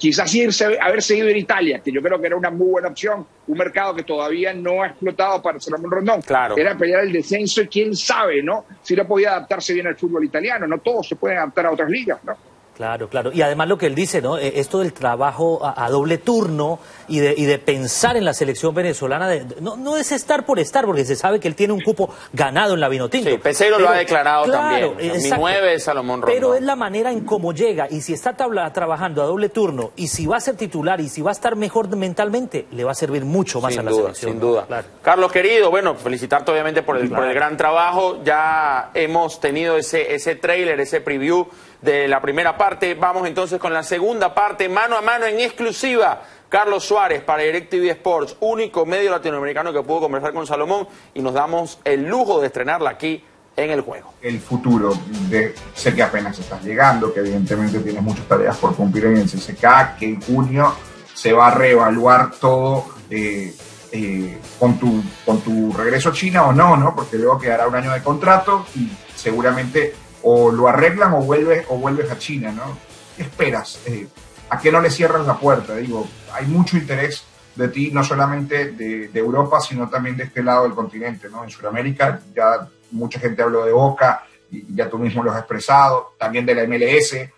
Quizás 0.00 0.34
irse, 0.34 0.78
haber 0.80 1.02
seguido 1.02 1.28
en 1.28 1.36
Italia, 1.36 1.82
que 1.84 1.92
yo 1.92 2.00
creo 2.00 2.18
que 2.18 2.26
era 2.26 2.36
una 2.36 2.50
muy 2.50 2.70
buena 2.70 2.88
opción, 2.88 3.26
un 3.46 3.58
mercado 3.58 3.94
que 3.94 4.02
todavía 4.02 4.54
no 4.54 4.82
ha 4.82 4.86
explotado 4.86 5.42
para 5.42 5.60
Salomón 5.60 5.90
Rondón. 5.90 6.22
Claro. 6.22 6.56
Era 6.56 6.74
pelear 6.74 7.04
el 7.04 7.12
descenso 7.12 7.60
y 7.60 7.68
quién 7.68 7.94
sabe, 7.94 8.42
¿no? 8.42 8.64
Si 8.80 8.96
no 8.96 9.06
podía 9.06 9.32
adaptarse 9.32 9.74
bien 9.74 9.88
al 9.88 9.96
fútbol 9.96 10.24
italiano, 10.24 10.66
no 10.66 10.78
todos 10.78 11.06
se 11.06 11.16
pueden 11.16 11.36
adaptar 11.36 11.66
a 11.66 11.72
otras 11.72 11.90
ligas, 11.90 12.18
¿no? 12.24 12.34
Claro, 12.76 13.08
claro. 13.10 13.30
Y 13.32 13.42
además 13.42 13.68
lo 13.68 13.76
que 13.76 13.84
él 13.86 13.94
dice, 13.94 14.22
¿no? 14.22 14.38
Eh, 14.38 14.52
Esto 14.56 14.78
del 14.78 14.94
trabajo 14.94 15.60
a, 15.62 15.84
a 15.84 15.90
doble 15.90 16.16
turno 16.16 16.78
y 17.08 17.18
de, 17.18 17.34
y 17.36 17.44
de 17.44 17.58
pensar 17.58 18.16
en 18.16 18.24
la 18.24 18.32
selección 18.32 18.74
venezolana, 18.74 19.28
de- 19.28 19.44
no, 19.60 19.76
no 19.76 19.98
es 19.98 20.12
estar 20.12 20.46
por 20.46 20.58
estar, 20.58 20.86
porque 20.86 21.04
se 21.04 21.14
sabe 21.14 21.40
que 21.40 21.48
él 21.48 21.54
tiene 21.54 21.74
un 21.74 21.82
cupo 21.82 22.08
ganado 22.32 22.72
en 22.72 22.80
la 22.80 22.88
Vinotinto. 22.88 23.28
Sí, 23.28 23.36
Peseiro 23.36 23.78
lo 23.78 23.88
ha 23.90 23.96
declarado 23.96 24.50
también. 24.50 24.94
O 24.96 25.20
sea, 25.20 25.36
mi 25.36 25.42
nueve 25.42 25.74
es 25.74 25.84
Salomón 25.84 26.22
Rondón. 26.22 26.34
Pero 26.34 26.54
es 26.54 26.62
la 26.62 26.74
manera 26.76 27.12
en 27.12 27.20
cómo 27.26 27.52
llega 27.52 27.86
y 27.90 28.00
si 28.00 28.14
está 28.14 28.34
tabla- 28.34 28.72
trabajando 28.72 29.22
a 29.22 29.26
doble 29.26 29.50
turno 29.50 29.90
y 29.96 30.08
si 30.08 30.26
va 30.26 30.38
a 30.38 30.40
ser 30.40 30.56
titular 30.56 31.00
y 31.02 31.10
si 31.10 31.20
va 31.20 31.30
a 31.30 31.32
estar 31.32 31.56
mejor 31.56 31.94
mentalmente, 31.94 32.66
le 32.72 32.84
va 32.84 32.92
a 32.92 32.94
servir 32.94 33.26
mucho 33.26 33.60
más 33.60 33.72
sin 33.74 33.80
a 33.80 33.82
la 33.84 33.92
selección. 33.92 34.30
Sin 34.32 34.40
duda. 34.40 34.64
Claro. 34.66 34.86
Carlos 35.02 35.30
querido, 35.32 35.70
bueno, 35.70 35.96
felicitarte 35.96 36.50
obviamente 36.50 36.82
por 36.82 36.96
el, 36.96 37.10
por 37.10 37.24
el 37.24 37.34
gran 37.34 37.58
trabajo. 37.58 38.20
Ya 38.24 38.90
hemos 38.94 39.38
tenido 39.38 39.76
ese, 39.76 40.14
ese 40.14 40.34
trailer, 40.36 40.80
ese 40.80 41.00
preview 41.02 41.46
de 41.82 42.08
la 42.08 42.20
primera 42.20 42.56
parte. 42.56 42.94
Vamos 42.94 43.26
entonces 43.26 43.58
con 43.58 43.72
la 43.72 43.82
segunda 43.82 44.34
parte, 44.34 44.68
mano 44.68 44.96
a 44.96 45.02
mano 45.02 45.26
en 45.26 45.40
exclusiva. 45.40 46.22
Carlos 46.48 46.84
Suárez 46.84 47.22
para 47.22 47.44
DirecTV 47.44 47.90
Sports, 47.90 48.36
único 48.40 48.84
medio 48.84 49.10
latinoamericano 49.12 49.72
que 49.72 49.82
pudo 49.82 50.00
conversar 50.00 50.32
con 50.32 50.46
Salomón 50.48 50.88
y 51.14 51.22
nos 51.22 51.32
damos 51.32 51.78
el 51.84 52.04
lujo 52.06 52.40
de 52.40 52.48
estrenarla 52.48 52.90
aquí 52.90 53.22
en 53.56 53.70
el 53.70 53.82
juego. 53.82 54.14
el 54.22 54.40
futuro. 54.40 54.92
De, 55.28 55.54
sé 55.74 55.94
que 55.94 56.02
apenas 56.02 56.38
estás 56.38 56.64
llegando, 56.64 57.12
que 57.12 57.20
evidentemente 57.20 57.78
tienes 57.80 58.02
muchas 58.02 58.26
tareas 58.26 58.56
por 58.56 58.74
cumplir 58.74 59.06
en 59.06 59.18
el 59.18 59.30
CCK, 59.30 59.96
que 59.98 60.06
en 60.06 60.20
junio 60.20 60.74
se 61.14 61.32
va 61.32 61.48
a 61.48 61.50
reevaluar 61.54 62.32
todo 62.32 62.86
eh, 63.10 63.54
eh, 63.92 64.38
con, 64.58 64.78
tu, 64.78 65.02
con 65.24 65.40
tu 65.40 65.72
regreso 65.72 66.08
a 66.08 66.12
China 66.12 66.46
o 66.46 66.52
no, 66.52 66.76
¿no? 66.76 66.94
Porque 66.94 67.16
luego 67.16 67.38
quedará 67.38 67.68
un 67.68 67.74
año 67.74 67.92
de 67.92 68.02
contrato 68.02 68.66
y 68.74 68.90
seguramente 69.14 69.94
o 70.22 70.50
lo 70.50 70.68
arreglan 70.68 71.12
o 71.14 71.22
vuelves, 71.22 71.66
o 71.68 71.78
vuelves 71.78 72.10
a 72.10 72.18
China, 72.18 72.52
¿no? 72.52 72.76
¿Qué 73.16 73.22
esperas? 73.22 73.82
Eh, 73.86 74.06
¿A 74.50 74.58
qué 74.58 74.72
no 74.72 74.80
le 74.80 74.90
cierran 74.90 75.26
la 75.26 75.38
puerta? 75.38 75.76
Digo, 75.76 76.06
hay 76.32 76.46
mucho 76.46 76.76
interés 76.76 77.24
de 77.54 77.68
ti, 77.68 77.90
no 77.92 78.02
solamente 78.02 78.72
de, 78.72 79.10
Europa, 79.14 79.60
sino 79.60 79.88
también 79.88 80.16
de 80.16 80.24
este 80.24 80.42
lado 80.42 80.64
del 80.64 80.72
continente, 80.72 81.28
¿no? 81.28 81.44
En 81.44 81.50
Sudamérica 81.50 82.20
ya 82.34 82.68
mucha 82.92 83.20
gente 83.20 83.42
habló 83.42 83.64
de 83.64 83.72
Boca 83.72 84.24
ya 84.50 84.88
tú 84.88 84.98
mismo 84.98 85.22
lo 85.22 85.30
has 85.30 85.38
expresado, 85.38 86.14
también 86.18 86.44
de 86.44 86.54
la 86.54 86.66
MLS. 86.66 87.14
Eh, 87.14 87.30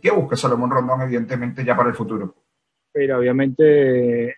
¿Qué, 0.00 0.10
busca 0.10 0.36
Salomón 0.36 0.70
Rondón, 0.70 1.02
evidentemente, 1.02 1.64
ya 1.64 1.76
para 1.76 1.90
el 1.90 1.94
futuro? 1.94 2.34
Pero 2.92 3.18
obviamente 3.18 4.36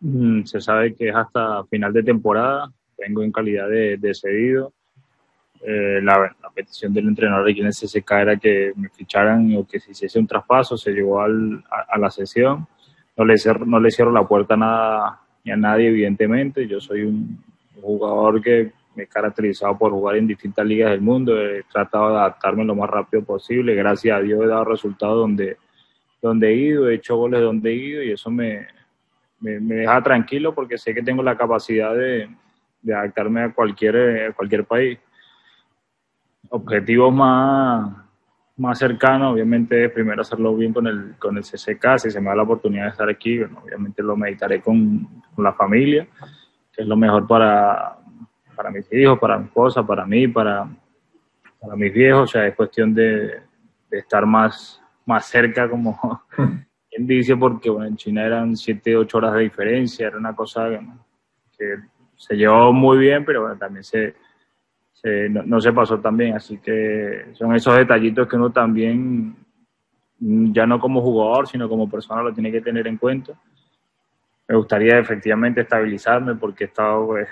mm, 0.00 0.44
se 0.44 0.60
sabe 0.60 0.94
que 0.94 1.08
es 1.08 1.14
hasta 1.14 1.64
final 1.64 1.92
de 1.92 2.02
temporada. 2.02 2.72
Vengo 2.98 3.22
en 3.22 3.32
calidad 3.32 3.68
de, 3.68 3.96
de 3.98 4.14
cedido. 4.14 4.72
Eh, 5.62 6.00
la 6.02 6.18
petición 6.62 6.92
del 6.92 7.08
entrenador 7.08 7.46
de 7.46 7.54
quien 7.54 7.66
el 7.66 7.72
CSK 7.72 8.10
era 8.12 8.36
que 8.36 8.72
me 8.76 8.88
ficharan 8.88 9.54
o 9.56 9.66
que 9.66 9.80
se 9.80 9.92
hiciese 9.92 10.18
un 10.18 10.26
traspaso. 10.26 10.76
Se 10.76 10.92
llegó 10.92 11.20
al, 11.20 11.64
a, 11.88 11.98
la 11.98 12.10
sesión. 12.10 12.66
No 13.16 13.24
le, 13.24 13.36
cierro, 13.36 13.66
no 13.66 13.80
le 13.80 13.90
cierro 13.90 14.12
la 14.12 14.26
puerta 14.26 14.54
a 14.54 14.56
nada 14.56 15.20
a 15.46 15.56
nadie, 15.56 15.88
evidentemente. 15.88 16.66
Yo 16.66 16.80
soy 16.80 17.02
un 17.02 17.42
jugador 17.80 18.40
que 18.42 18.72
me 18.94 19.04
he 19.04 19.06
caracterizado 19.06 19.76
por 19.76 19.92
jugar 19.92 20.16
en 20.16 20.26
distintas 20.26 20.66
ligas 20.66 20.90
del 20.90 21.00
mundo. 21.00 21.40
He 21.40 21.64
tratado 21.64 22.10
de 22.10 22.18
adaptarme 22.18 22.64
lo 22.64 22.74
más 22.74 22.90
rápido 22.90 23.24
posible. 23.24 23.74
Gracias 23.74 24.16
a 24.16 24.20
Dios 24.20 24.42
he 24.42 24.46
dado 24.46 24.64
resultados 24.64 25.16
donde 25.16 25.56
donde 26.20 26.50
he 26.50 26.54
ido, 26.54 26.88
he 26.88 26.96
hecho 26.96 27.16
goles 27.16 27.40
donde 27.40 27.70
he 27.70 27.74
ido 27.74 28.02
y 28.02 28.12
eso 28.12 28.30
me, 28.30 28.66
me, 29.40 29.58
deja 29.58 30.02
tranquilo 30.02 30.54
porque 30.54 30.78
sé 30.78 30.94
que 30.94 31.02
tengo 31.02 31.22
la 31.22 31.36
capacidad 31.36 31.94
de, 31.94 32.28
de 32.82 32.94
adaptarme 32.94 33.42
a 33.42 33.52
cualquier, 33.52 34.28
a 34.28 34.32
cualquier 34.32 34.64
país. 34.64 34.98
Objetivos 36.50 37.12
más, 37.12 37.92
más 38.56 38.78
cercanos, 38.78 39.32
obviamente, 39.32 39.86
es 39.86 39.92
primero 39.92 40.20
hacerlo 40.20 40.54
bien 40.54 40.72
con 40.72 40.86
el, 40.86 41.14
con 41.18 41.36
el 41.36 41.42
CCK, 41.42 41.98
si 41.98 42.10
se 42.10 42.20
me 42.20 42.28
da 42.28 42.36
la 42.36 42.42
oportunidad 42.42 42.84
de 42.84 42.90
estar 42.90 43.08
aquí, 43.08 43.38
bueno, 43.38 43.60
obviamente 43.64 44.02
lo 44.02 44.16
meditaré 44.16 44.60
con, 44.60 45.08
con, 45.34 45.44
la 45.44 45.52
familia, 45.54 46.06
que 46.72 46.82
es 46.82 46.86
lo 46.86 46.96
mejor 46.96 47.26
para, 47.26 47.96
para 48.54 48.70
mis 48.70 48.92
hijos, 48.92 49.18
para 49.18 49.38
mi 49.38 49.46
esposa, 49.46 49.86
para 49.86 50.04
mí, 50.04 50.28
para, 50.28 50.68
para 51.60 51.76
mis 51.76 51.92
viejos, 51.92 52.24
o 52.24 52.26
sea, 52.26 52.46
es 52.46 52.54
cuestión 52.54 52.92
de, 52.94 53.40
de 53.90 53.98
estar 53.98 54.26
más, 54.26 54.80
más 55.06 55.26
cerca, 55.26 55.68
como 55.68 55.98
quien 56.90 57.06
dice, 57.06 57.36
porque 57.36 57.70
bueno, 57.70 57.86
en 57.86 57.96
China 57.96 58.24
eran 58.24 58.56
7, 58.56 58.96
8 58.96 59.18
horas 59.18 59.34
de 59.34 59.40
diferencia, 59.40 60.06
era 60.06 60.18
una 60.18 60.34
cosa 60.34 60.68
que, 61.56 61.76
se 62.16 62.36
llevó 62.36 62.70
muy 62.72 62.98
bien, 62.98 63.24
pero 63.24 63.40
bueno, 63.40 63.56
también 63.56 63.82
se, 63.82 64.14
no, 65.02 65.60
se 65.60 65.72
pasó 65.72 65.98
tan 65.98 66.16
bien, 66.16 66.36
así 66.36 66.58
que 66.58 67.26
son 67.34 67.54
esos 67.54 67.76
detallitos 67.76 68.28
que 68.28 68.36
uno 68.36 68.50
también, 68.50 69.34
ya 70.18 70.66
no 70.66 70.78
como 70.78 71.00
jugador, 71.00 71.48
sino 71.48 71.68
como 71.68 71.88
persona, 71.88 72.22
lo 72.22 72.32
tiene 72.32 72.52
que 72.52 72.60
tener 72.60 72.86
en 72.86 72.98
cuenta. 72.98 73.32
Me 74.48 74.56
gustaría 74.56 74.98
efectivamente 74.98 75.62
estabilizarme 75.62 76.34
porque 76.34 76.64
he 76.64 76.66
estado 76.66 77.06
pues, 77.06 77.28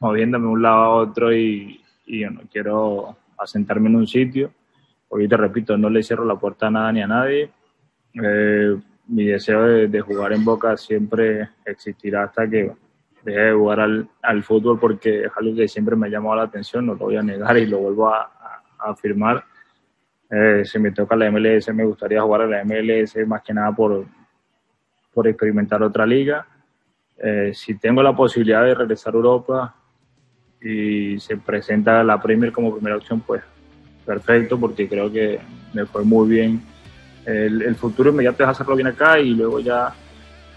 moviéndome 0.00 0.46
de 0.46 0.52
un 0.52 0.62
lado 0.62 0.76
a 0.76 0.94
otro 0.96 1.32
y, 1.32 1.80
y 2.06 2.20
yo 2.20 2.30
no 2.30 2.42
quiero 2.50 3.16
asentarme 3.38 3.88
en 3.88 3.96
un 3.96 4.06
sitio 4.06 4.52
porque 5.12 5.28
te 5.28 5.36
repito, 5.36 5.76
no 5.76 5.90
le 5.90 6.02
cierro 6.02 6.24
la 6.24 6.36
puerta 6.36 6.68
a 6.68 6.70
nada 6.70 6.90
ni 6.90 7.02
a 7.02 7.06
nadie. 7.06 7.50
Eh, 8.14 8.78
mi 9.08 9.26
deseo 9.26 9.62
de, 9.86 10.00
jugar 10.00 10.32
en 10.32 10.42
Boca 10.42 10.74
siempre 10.78 11.50
existirá 11.66 12.24
hasta 12.24 12.48
que 12.48 12.72
deje 13.24 13.40
de 13.40 13.52
jugar 13.52 13.80
al, 13.80 14.08
al, 14.22 14.42
fútbol 14.42 14.78
porque 14.78 15.24
es 15.24 15.32
algo 15.36 15.54
que 15.54 15.68
siempre 15.68 15.96
me 15.96 16.06
ha 16.06 16.10
llamado 16.10 16.36
la 16.36 16.42
atención, 16.42 16.86
no 16.86 16.94
lo 16.94 17.00
voy 17.00 17.16
a 17.16 17.22
negar 17.22 17.56
y 17.58 17.66
lo 17.66 17.78
vuelvo 17.78 18.08
a, 18.08 18.30
afirmar. 18.78 19.44
Eh, 20.28 20.62
si 20.64 20.78
me 20.78 20.90
toca 20.90 21.14
la 21.14 21.30
MLS, 21.30 21.72
me 21.72 21.84
gustaría 21.84 22.20
jugar 22.22 22.42
a 22.42 22.46
la 22.46 22.64
MLS 22.64 23.16
más 23.28 23.42
que 23.42 23.54
nada 23.54 23.70
por, 23.70 24.04
por 25.14 25.28
experimentar 25.28 25.82
otra 25.82 26.04
liga. 26.04 26.46
Eh, 27.18 27.52
si 27.54 27.78
tengo 27.78 28.02
la 28.02 28.16
posibilidad 28.16 28.64
de 28.64 28.74
regresar 28.74 29.14
a 29.14 29.16
Europa 29.16 29.74
y 30.60 31.20
se 31.20 31.36
presenta 31.36 32.02
la 32.02 32.20
Premier 32.20 32.50
como 32.50 32.74
primera 32.74 32.96
opción, 32.96 33.20
pues 33.20 33.42
perfecto 34.04 34.58
porque 34.58 34.88
creo 34.88 35.10
que 35.10 35.38
me 35.72 35.86
fue 35.86 36.04
muy 36.04 36.28
bien. 36.28 36.62
El, 37.24 37.76
futuro 37.76 38.10
inmediato 38.10 38.42
es 38.42 38.48
hacerlo 38.48 38.74
bien 38.74 38.88
acá 38.88 39.20
y 39.20 39.30
luego 39.30 39.60
ya 39.60 39.94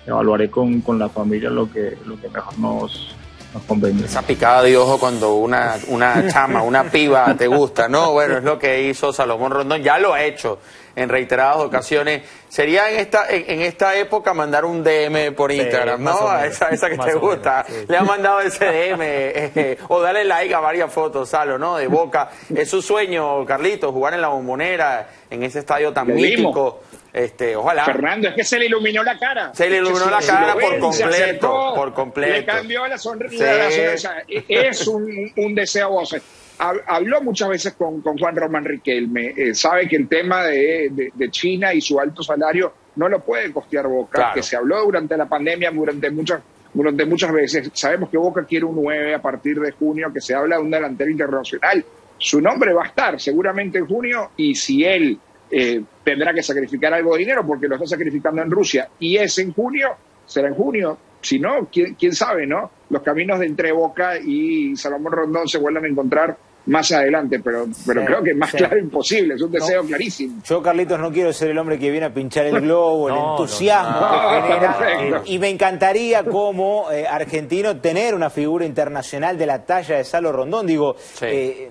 evaluaré 0.05 0.49
con, 0.49 0.81
con 0.81 0.99
la 0.99 1.09
familia 1.09 1.49
lo 1.49 1.71
que, 1.71 1.97
lo 2.05 2.19
que 2.19 2.29
mejor 2.29 2.57
nos, 2.59 3.15
nos 3.53 3.63
convenga. 3.63 4.05
Esa 4.05 4.21
picada 4.21 4.61
de 4.63 4.77
ojo 4.77 4.99
cuando 4.99 5.35
una, 5.35 5.75
una 5.87 6.27
chama, 6.31 6.61
una 6.61 6.83
piba 6.83 7.35
te 7.35 7.47
gusta, 7.47 7.87
¿no? 7.87 8.11
Bueno, 8.11 8.37
es 8.37 8.43
lo 8.43 8.59
que 8.59 8.83
hizo 8.83 9.11
Salomón 9.11 9.51
Rondón, 9.51 9.81
ya 9.81 9.97
lo 9.97 10.13
ha 10.13 10.23
hecho 10.23 10.59
en 10.95 11.09
reiteradas 11.09 11.57
ocasiones. 11.57 12.23
Sería 12.47 12.89
en 12.89 12.99
esta 12.99 13.29
en, 13.29 13.61
esta 13.61 13.95
época 13.95 14.33
mandar 14.33 14.65
un 14.65 14.83
DM 14.83 15.33
por 15.35 15.51
Instagram, 15.51 16.03
¿no? 16.03 16.29
A 16.29 16.45
esa, 16.45 16.69
esa 16.69 16.89
que 16.89 16.97
te 16.97 17.15
gusta. 17.15 17.65
Le 17.87 17.97
ha 17.97 18.03
mandado 18.03 18.39
ese 18.41 18.65
DM 18.65 19.01
eh, 19.01 19.77
o 19.89 19.99
darle 20.01 20.23
like 20.23 20.53
a 20.53 20.59
varias 20.59 20.91
fotos, 20.91 21.29
Salo, 21.29 21.57
¿no? 21.57 21.77
De 21.77 21.87
Boca. 21.87 22.29
Es 22.53 22.69
su 22.69 22.81
sueño, 22.81 23.45
Carlitos, 23.45 23.91
jugar 23.91 24.13
en 24.13 24.21
la 24.21 24.29
bombonera, 24.29 25.09
en 25.29 25.43
ese 25.43 25.59
estadio 25.59 25.91
tan 25.91 26.07
mítico. 26.13 26.81
Este, 27.15 27.55
ojalá. 27.55 27.85
Fernando, 27.85 28.27
es 28.27 28.35
que 28.35 28.43
se 28.43 28.59
le 28.59 28.65
iluminó 28.65 29.01
la 29.01 29.17
cara. 29.17 29.53
Se 29.53 29.69
le 29.69 29.77
iluminó 29.77 30.09
la 30.09 30.19
cara 30.19 30.53
por 30.55 30.79
completo, 30.79 31.73
por 31.73 31.93
completo. 31.93 32.33
Le 32.33 32.45
cambió 32.45 32.85
la 32.87 32.97
sonrisa. 32.97 34.23
Es 34.27 34.85
un, 34.85 35.31
un 35.37 35.55
deseo 35.55 35.91
voces 35.91 36.21
habló 36.57 37.21
muchas 37.21 37.49
veces 37.49 37.73
con, 37.73 38.01
Juan 38.01 38.35
Román 38.35 38.63
Riquelme, 38.63 39.33
eh, 39.35 39.53
sabe 39.53 39.87
que 39.87 39.97
el 39.97 40.07
tema 40.07 40.45
de, 40.45 41.11
China 41.29 41.73
y 41.73 41.81
su 41.81 41.99
alto 41.99 42.23
salario 42.23 42.73
no 42.95 43.09
lo 43.09 43.19
puede 43.19 43.51
costear 43.51 43.87
Boca, 43.87 44.31
que 44.33 44.41
se 44.41 44.55
habló 44.55 44.81
durante 44.85 45.17
la 45.17 45.25
pandemia, 45.25 45.71
durante 45.71 46.09
muchas, 46.11 46.41
durante 46.73 47.05
muchas 47.05 47.31
veces. 47.33 47.69
Sabemos 47.73 48.09
que 48.09 48.17
Boca 48.17 48.45
quiere 48.45 48.65
un 48.65 48.81
9 48.81 49.15
a 49.15 49.21
partir 49.21 49.59
de 49.59 49.71
junio, 49.71 50.11
que 50.13 50.21
se 50.21 50.33
habla 50.33 50.55
de 50.55 50.61
un 50.61 50.71
delantero 50.71 51.11
internacional. 51.11 51.83
Su 52.17 52.39
nombre 52.39 52.73
va 52.73 52.83
a 52.83 52.87
estar 52.87 53.19
seguramente 53.19 53.79
en 53.79 53.87
junio 53.87 54.31
y 54.37 54.55
si 54.55 54.85
él 54.85 55.19
eh, 55.51 55.81
tendrá 56.03 56.33
que 56.33 56.43
sacrificar 56.43 56.93
algo 56.93 57.13
de 57.13 57.19
dinero 57.19 57.45
porque 57.45 57.67
lo 57.67 57.75
está 57.75 57.87
sacrificando 57.87 58.41
en 58.41 58.51
Rusia 58.51 58.89
y 58.99 59.17
es 59.17 59.37
en 59.39 59.53
junio, 59.53 59.89
será 60.25 60.47
en 60.47 60.55
junio. 60.55 60.97
Si 61.21 61.39
no, 61.39 61.67
quién, 61.71 61.95
quién 61.95 62.13
sabe, 62.13 62.45
¿no? 62.45 62.69
Los 62.89 63.01
caminos 63.01 63.39
de 63.39 63.47
entre 63.47 63.71
Boca 63.71 64.17
y 64.19 64.75
Salomón 64.75 65.11
Rondón 65.11 65.47
se 65.47 65.57
vuelven 65.57 65.85
a 65.85 65.87
encontrar 65.87 66.37
más 66.67 66.91
adelante, 66.91 67.39
pero, 67.43 67.65
pero 67.85 68.03
creo 68.05 68.23
que 68.23 68.31
es 68.31 68.37
más 68.37 68.51
claro 68.51 68.77
imposible, 68.77 69.35
es 69.35 69.41
un 69.41 69.51
deseo 69.51 69.83
clarísimo. 69.83 70.41
Yo, 70.43 70.61
Carlitos, 70.61 70.99
no 70.99 71.11
quiero 71.11 71.31
ser 71.31 71.51
el 71.51 71.57
hombre 71.57 71.77
que 71.77 71.91
viene 71.91 72.07
a 72.07 72.13
pinchar 72.13 72.45
el 72.47 72.59
globo, 72.61 73.09
el 73.09 73.15
entusiasmo 73.31 73.99
que 73.99 74.41
genera. 74.53 75.21
y 75.25 75.39
me 75.39 75.49
encantaría 75.49 76.23
como 76.23 76.91
eh, 76.91 77.07
argentino 77.07 77.79
tener 77.79 78.15
una 78.15 78.29
figura 78.29 78.65
internacional 78.65 79.37
de 79.37 79.45
la 79.45 79.63
talla 79.63 79.97
de 79.97 80.03
Salo 80.03 80.31
Rondón. 80.31 80.65
Digo, 80.65 80.95
eh, 81.21 81.69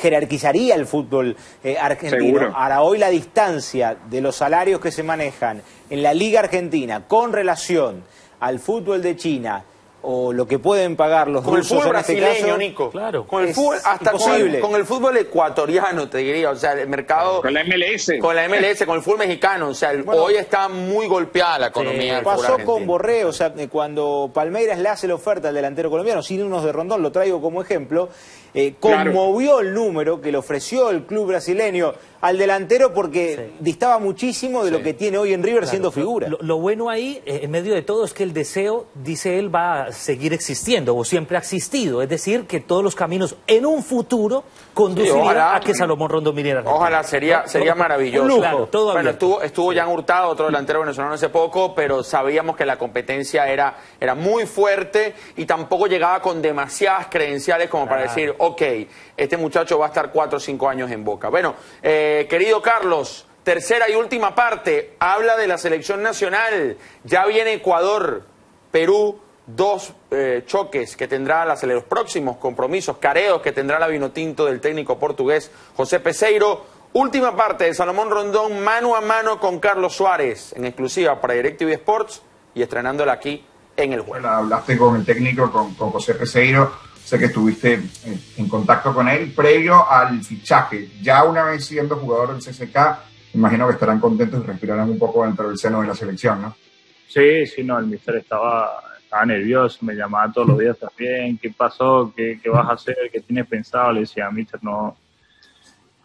jerarquizaría 0.00 0.74
el 0.74 0.86
fútbol 0.86 1.36
eh, 1.62 1.76
argentino. 1.78 2.52
Ahora, 2.54 2.82
hoy 2.82 2.98
la 2.98 3.08
distancia 3.08 3.96
de 4.08 4.20
los 4.20 4.36
salarios 4.36 4.80
que 4.80 4.90
se 4.90 5.02
manejan 5.02 5.62
en 5.90 6.02
la 6.02 6.14
Liga 6.14 6.40
Argentina 6.40 7.06
con 7.06 7.32
relación 7.32 8.04
al 8.40 8.58
fútbol 8.58 9.02
de 9.02 9.16
China 9.16 9.64
o 10.06 10.32
lo 10.32 10.46
que 10.46 10.58
pueden 10.58 10.96
pagar 10.96 11.28
los 11.28 11.42
con 11.42 11.56
el 11.56 11.64
fútbol 11.64 11.88
en 11.88 11.96
este 11.96 12.20
brasileño, 12.20 12.58
Nico. 12.58 12.90
Claro. 12.90 13.26
Con 13.26 13.44
el 13.44 13.54
fútbol, 13.54 13.78
hasta 13.82 14.12
con 14.60 14.74
el, 14.74 14.84
fútbol 14.84 15.16
ecuatoriano, 15.16 16.08
te 16.08 16.18
diría. 16.18 16.50
O 16.50 16.56
sea, 16.56 16.72
el 16.72 16.88
mercado. 16.88 17.40
Con 17.40 17.54
la 17.54 17.64
MLS. 17.64 18.12
Con 18.20 18.36
la 18.36 18.46
MLS, 18.48 18.84
con 18.84 18.96
el 18.96 19.02
fútbol 19.02 19.20
mexicano. 19.20 19.68
O 19.68 19.74
sea, 19.74 19.92
hoy 20.06 20.34
está 20.34 20.68
muy 20.68 21.06
golpeada 21.06 21.58
la 21.58 21.66
economía. 21.68 22.18
Sí, 22.18 22.24
pasó 22.24 22.58
con 22.64 22.86
Borré, 22.86 23.24
o 23.24 23.32
sea, 23.32 23.54
cuando 23.70 24.30
Palmeiras 24.32 24.78
le 24.78 24.90
hace 24.90 25.08
la 25.08 25.14
oferta 25.14 25.48
al 25.48 25.54
delantero 25.54 25.88
colombiano, 25.88 26.22
sin 26.22 26.42
unos 26.42 26.64
de 26.64 26.72
Rondón, 26.72 27.02
lo 27.02 27.10
traigo 27.10 27.40
como 27.40 27.62
ejemplo, 27.62 28.10
eh, 28.54 28.74
conmovió 28.78 29.60
el 29.60 29.74
número 29.74 30.20
que 30.20 30.30
le 30.30 30.38
ofreció 30.38 30.90
el 30.90 31.04
club 31.04 31.26
brasileño 31.28 31.92
al 32.24 32.38
delantero 32.38 32.94
porque 32.94 33.50
distaba 33.60 33.98
muchísimo 33.98 34.64
de 34.64 34.70
lo 34.70 34.82
que 34.82 34.94
tiene 34.94 35.18
hoy 35.18 35.34
en 35.34 35.42
River 35.42 35.66
siendo 35.66 35.92
figura. 35.92 36.26
Lo, 36.40 36.56
bueno 36.56 36.88
ahí, 36.88 37.20
eh, 37.26 37.40
en 37.42 37.50
medio 37.50 37.74
de 37.74 37.82
todo, 37.82 38.02
es 38.02 38.14
que 38.14 38.22
el 38.22 38.32
deseo, 38.32 38.86
dice 38.94 39.38
él, 39.38 39.54
va 39.54 39.82
a 39.82 39.92
seguir 39.92 40.32
existiendo 40.32 40.96
o 40.96 41.04
siempre 41.04 41.36
ha 41.36 41.40
existido. 41.40 42.00
Es 42.00 42.08
decir, 42.08 42.46
que 42.46 42.60
todos 42.60 42.82
los 42.82 42.94
caminos 42.94 43.36
en 43.46 43.66
un 43.66 43.82
futuro 43.82 44.44
conducirían 44.72 45.36
a 45.36 45.60
que 45.60 45.74
Salomón 45.74 46.08
Rondo 46.08 46.32
viniera. 46.32 46.62
Ojalá, 46.64 47.02
sería, 47.02 47.46
sería 47.46 47.74
maravilloso. 47.74 48.70
bueno, 48.72 49.10
estuvo, 49.10 49.42
estuvo 49.42 49.74
Jan 49.74 49.88
Hurtado, 49.88 50.30
otro 50.30 50.46
delantero 50.46 50.80
venezolano 50.80 51.12
hace 51.12 51.28
poco, 51.28 51.74
pero 51.74 52.02
sabíamos 52.02 52.56
que 52.56 52.64
la 52.64 52.78
competencia 52.78 53.46
era, 53.48 53.76
era 54.00 54.14
muy 54.14 54.46
fuerte 54.46 55.14
y 55.36 55.44
tampoco 55.44 55.88
llegaba 55.88 56.22
con 56.22 56.40
demasiadas 56.40 57.08
credenciales 57.10 57.68
como 57.68 57.86
para 57.86 58.04
decir, 58.04 58.34
ok, 58.38 58.62
este 59.14 59.36
muchacho 59.36 59.78
va 59.78 59.86
a 59.86 59.88
estar 59.88 60.10
cuatro 60.10 60.38
o 60.38 60.40
cinco 60.40 60.70
años 60.70 60.90
en 60.90 61.04
Boca. 61.04 61.28
Bueno, 61.28 61.54
eh, 61.82 62.13
querido 62.28 62.62
Carlos, 62.62 63.26
tercera 63.42 63.88
y 63.88 63.94
última 63.94 64.34
parte, 64.34 64.96
habla 64.98 65.36
de 65.36 65.46
la 65.46 65.58
selección 65.58 66.02
nacional. 66.02 66.76
Ya 67.04 67.26
viene 67.26 67.54
Ecuador, 67.54 68.22
Perú, 68.70 69.20
dos 69.46 69.92
eh, 70.10 70.42
choques 70.46 70.96
que 70.96 71.06
tendrá 71.06 71.44
la, 71.44 71.54
los 71.62 71.84
próximos 71.84 72.36
compromisos, 72.38 72.98
careos 72.98 73.42
que 73.42 73.52
tendrá 73.52 73.78
la 73.78 73.88
Vinotinto 73.88 74.46
del 74.46 74.60
técnico 74.60 74.98
portugués 74.98 75.50
José 75.76 76.00
Peseiro. 76.00 76.74
Última 76.94 77.34
parte 77.34 77.64
de 77.64 77.74
Salomón 77.74 78.08
Rondón, 78.08 78.62
mano 78.62 78.94
a 78.94 79.00
mano 79.00 79.40
con 79.40 79.58
Carlos 79.58 79.96
Suárez, 79.96 80.52
en 80.56 80.64
exclusiva 80.64 81.20
para 81.20 81.34
DirecTV 81.34 81.72
Sports 81.72 82.22
y 82.54 82.62
estrenándola 82.62 83.14
aquí 83.14 83.44
en 83.76 83.92
el 83.92 84.02
juego. 84.02 84.26
hablaste 84.28 84.78
con 84.78 84.94
el 84.94 85.04
técnico, 85.04 85.50
con, 85.50 85.74
con 85.74 85.90
José 85.90 86.14
Peseiro 86.14 86.72
Sé 87.04 87.18
que 87.18 87.26
estuviste 87.26 87.80
en 88.38 88.48
contacto 88.48 88.94
con 88.94 89.06
él 89.08 89.30
previo 89.36 89.88
al 89.88 90.22
fichaje. 90.22 90.88
Ya 91.02 91.22
una 91.24 91.44
vez 91.44 91.66
siendo 91.66 91.96
jugador 91.96 92.32
del 92.32 92.38
CSK, 92.38 92.76
imagino 93.34 93.66
que 93.66 93.74
estarán 93.74 94.00
contentos 94.00 94.42
y 94.42 94.46
respirarán 94.46 94.88
un 94.88 94.98
poco 94.98 95.24
dentro 95.24 95.48
del 95.48 95.58
seno 95.58 95.82
de 95.82 95.88
la 95.88 95.94
selección, 95.94 96.40
¿no? 96.40 96.56
Sí, 97.06 97.46
sí, 97.46 97.62
no, 97.62 97.78
el 97.78 97.86
mister 97.86 98.16
estaba, 98.16 98.82
estaba 99.02 99.26
nervioso, 99.26 99.84
me 99.84 99.94
llamaba 99.94 100.32
todos 100.32 100.48
los 100.48 100.58
días 100.58 100.78
también, 100.78 101.36
¿qué 101.38 101.50
pasó? 101.50 102.12
¿Qué, 102.16 102.40
qué 102.42 102.48
vas 102.48 102.68
a 102.68 102.72
hacer? 102.72 102.96
¿Qué 103.12 103.20
tienes 103.20 103.46
pensado? 103.46 103.92
Le 103.92 104.00
decía, 104.00 104.30
mister, 104.30 104.64
no, 104.64 104.96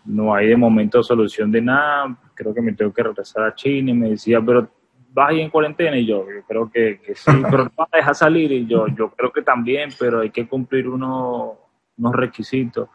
no 0.06 0.36
hay 0.36 0.48
de 0.48 0.58
momento 0.58 1.02
solución 1.02 1.52
de 1.52 1.62
nada, 1.62 2.16
creo 2.34 2.54
que 2.54 2.62
me 2.62 2.74
tengo 2.74 2.94
que 2.94 3.04
regresar 3.04 3.44
a 3.44 3.56
China 3.56 3.92
y 3.92 3.94
me 3.94 4.10
decía, 4.10 4.42
pero 4.46 4.70
vas 5.12 5.30
ahí 5.30 5.42
en 5.42 5.50
cuarentena 5.50 5.98
y 5.98 6.06
yo, 6.06 6.26
yo 6.26 6.44
creo 6.48 6.72
que, 6.72 7.00
sí, 7.16 7.32
pero 7.50 7.66
no 7.66 7.72
vas 7.76 7.90
a 7.92 7.98
dejar 7.98 8.16
salir 8.16 8.52
y 8.52 8.66
yo, 8.66 8.88
yo 8.88 9.10
creo 9.12 9.32
que 9.32 9.42
también, 9.42 9.90
pero 10.00 10.22
hay 10.22 10.30
que 10.30 10.48
cumplir 10.48 10.88
unos, 10.88 11.58
unos 11.98 12.16
requisitos. 12.16 12.90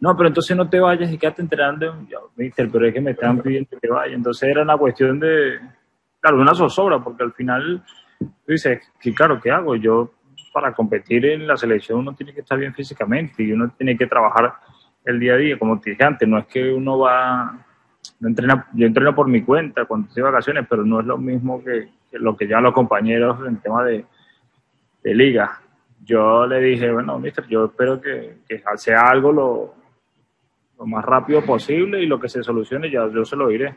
no, 0.00 0.16
pero 0.16 0.28
entonces 0.28 0.56
no 0.56 0.68
te 0.68 0.80
vayas 0.80 1.10
y 1.12 1.18
quédate 1.18 1.42
entrenando. 1.42 2.06
Yo, 2.08 2.30
mister, 2.36 2.68
pero 2.70 2.86
es 2.86 2.94
que 2.94 3.00
me 3.00 3.12
están 3.12 3.40
pidiendo 3.40 3.78
que 3.80 3.88
vaya. 3.88 4.14
Entonces 4.14 4.48
era 4.48 4.62
una 4.62 4.76
cuestión 4.76 5.18
de, 5.18 5.58
claro, 6.20 6.40
una 6.40 6.54
zozobra, 6.54 7.02
porque 7.02 7.24
al 7.24 7.32
final 7.32 7.82
tú 8.18 8.52
dices, 8.52 8.92
que 9.00 9.14
claro, 9.14 9.40
¿qué 9.40 9.50
hago? 9.50 9.76
Yo 9.76 10.12
para 10.52 10.72
competir 10.72 11.26
en 11.26 11.46
la 11.46 11.56
selección 11.56 11.98
uno 11.98 12.14
tiene 12.14 12.32
que 12.32 12.40
estar 12.40 12.58
bien 12.58 12.72
físicamente 12.72 13.42
y 13.42 13.52
uno 13.52 13.70
tiene 13.76 13.96
que 13.96 14.06
trabajar 14.06 14.54
el 15.04 15.20
día 15.20 15.34
a 15.34 15.36
día, 15.36 15.58
como 15.58 15.78
te 15.78 15.90
dije 15.90 16.04
antes, 16.04 16.26
no 16.26 16.38
es 16.38 16.46
que 16.46 16.72
uno 16.72 16.98
va, 16.98 17.65
no 18.20 18.28
entrena, 18.28 18.68
yo 18.74 18.86
entreno 18.86 19.14
por 19.14 19.28
mi 19.28 19.42
cuenta 19.42 19.84
cuando 19.84 20.08
estoy 20.08 20.22
de 20.22 20.30
vacaciones, 20.30 20.66
pero 20.68 20.84
no 20.84 21.00
es 21.00 21.06
lo 21.06 21.18
mismo 21.18 21.62
que, 21.62 21.88
lo 22.12 22.36
que 22.36 22.46
llevan 22.46 22.64
los 22.64 22.74
compañeros 22.74 23.38
en 23.46 23.56
tema 23.58 23.84
de, 23.84 24.04
liga. 25.04 25.60
Yo 26.04 26.46
le 26.48 26.60
dije, 26.60 26.90
bueno, 26.90 27.16
mister, 27.18 27.46
yo 27.46 27.66
espero 27.66 28.00
que, 28.00 28.38
que 28.48 28.60
sea 28.76 29.02
algo 29.02 29.30
lo, 29.30 29.74
lo 30.78 30.86
más 30.86 31.04
rápido 31.04 31.42
posible 31.42 32.02
y 32.02 32.06
lo 32.06 32.20
que 32.20 32.28
se 32.28 32.42
solucione 32.42 32.90
ya 32.90 33.08
yo 33.08 33.24
se 33.24 33.36
lo 33.36 33.48
diré. 33.48 33.76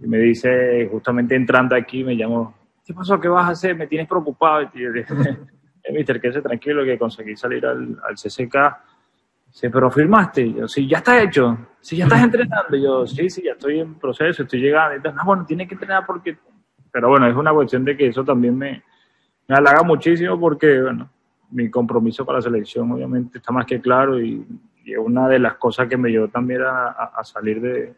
Y 0.00 0.06
me 0.06 0.18
dice, 0.18 0.88
justamente 0.90 1.34
entrando 1.34 1.74
aquí, 1.74 2.04
me 2.04 2.16
llamó, 2.16 2.54
¿qué 2.84 2.94
pasó? 2.94 3.20
¿Qué 3.20 3.28
vas 3.28 3.48
a 3.48 3.52
hacer? 3.52 3.74
Me 3.74 3.86
tienes 3.86 4.06
preocupado. 4.06 4.70
Y 4.74 4.80
yo 4.80 4.92
dije, 4.92 5.12
eh, 5.84 5.92
mister, 5.92 6.20
quédese 6.20 6.42
tranquilo 6.42 6.84
que 6.84 6.98
conseguí 6.98 7.36
salir 7.36 7.66
al, 7.66 7.98
al 8.06 8.14
CCK. 8.14 8.54
Dice, 9.48 9.70
pero 9.70 9.90
firmaste. 9.90 10.42
Y 10.42 10.54
yo, 10.54 10.68
sí, 10.68 10.86
ya 10.86 10.98
está 10.98 11.22
hecho. 11.22 11.58
Sí, 11.80 11.96
ya 11.96 12.04
estás 12.04 12.22
entrenando. 12.22 12.76
Y 12.76 12.82
yo, 12.82 13.06
sí, 13.06 13.28
sí, 13.28 13.42
ya 13.44 13.52
estoy 13.52 13.80
en 13.80 13.94
proceso, 13.94 14.42
estoy 14.42 14.60
llegando. 14.60 14.94
Y 14.94 14.96
entonces, 14.96 15.16
no, 15.16 15.24
bueno, 15.24 15.44
tienes 15.46 15.68
que 15.68 15.74
entrenar 15.74 16.04
porque... 16.06 16.38
Pero 16.90 17.08
bueno, 17.08 17.26
es 17.26 17.36
una 17.36 17.52
cuestión 17.52 17.84
de 17.84 17.96
que 17.96 18.06
eso 18.06 18.24
también 18.24 18.56
me, 18.56 18.82
me 19.46 19.54
halaga 19.54 19.82
muchísimo 19.82 20.40
porque, 20.40 20.80
bueno, 20.80 21.10
mi 21.50 21.70
compromiso 21.70 22.24
para 22.24 22.38
la 22.38 22.42
selección 22.42 22.90
obviamente 22.92 23.38
está 23.38 23.52
más 23.52 23.66
que 23.66 23.80
claro 23.80 24.20
y, 24.20 24.46
y 24.84 24.96
una 24.96 25.28
de 25.28 25.38
las 25.38 25.54
cosas 25.56 25.88
que 25.88 25.96
me 25.96 26.10
llevó 26.10 26.28
también 26.28 26.62
a, 26.62 26.88
a 26.88 27.24
salir 27.24 27.60
de, 27.60 27.94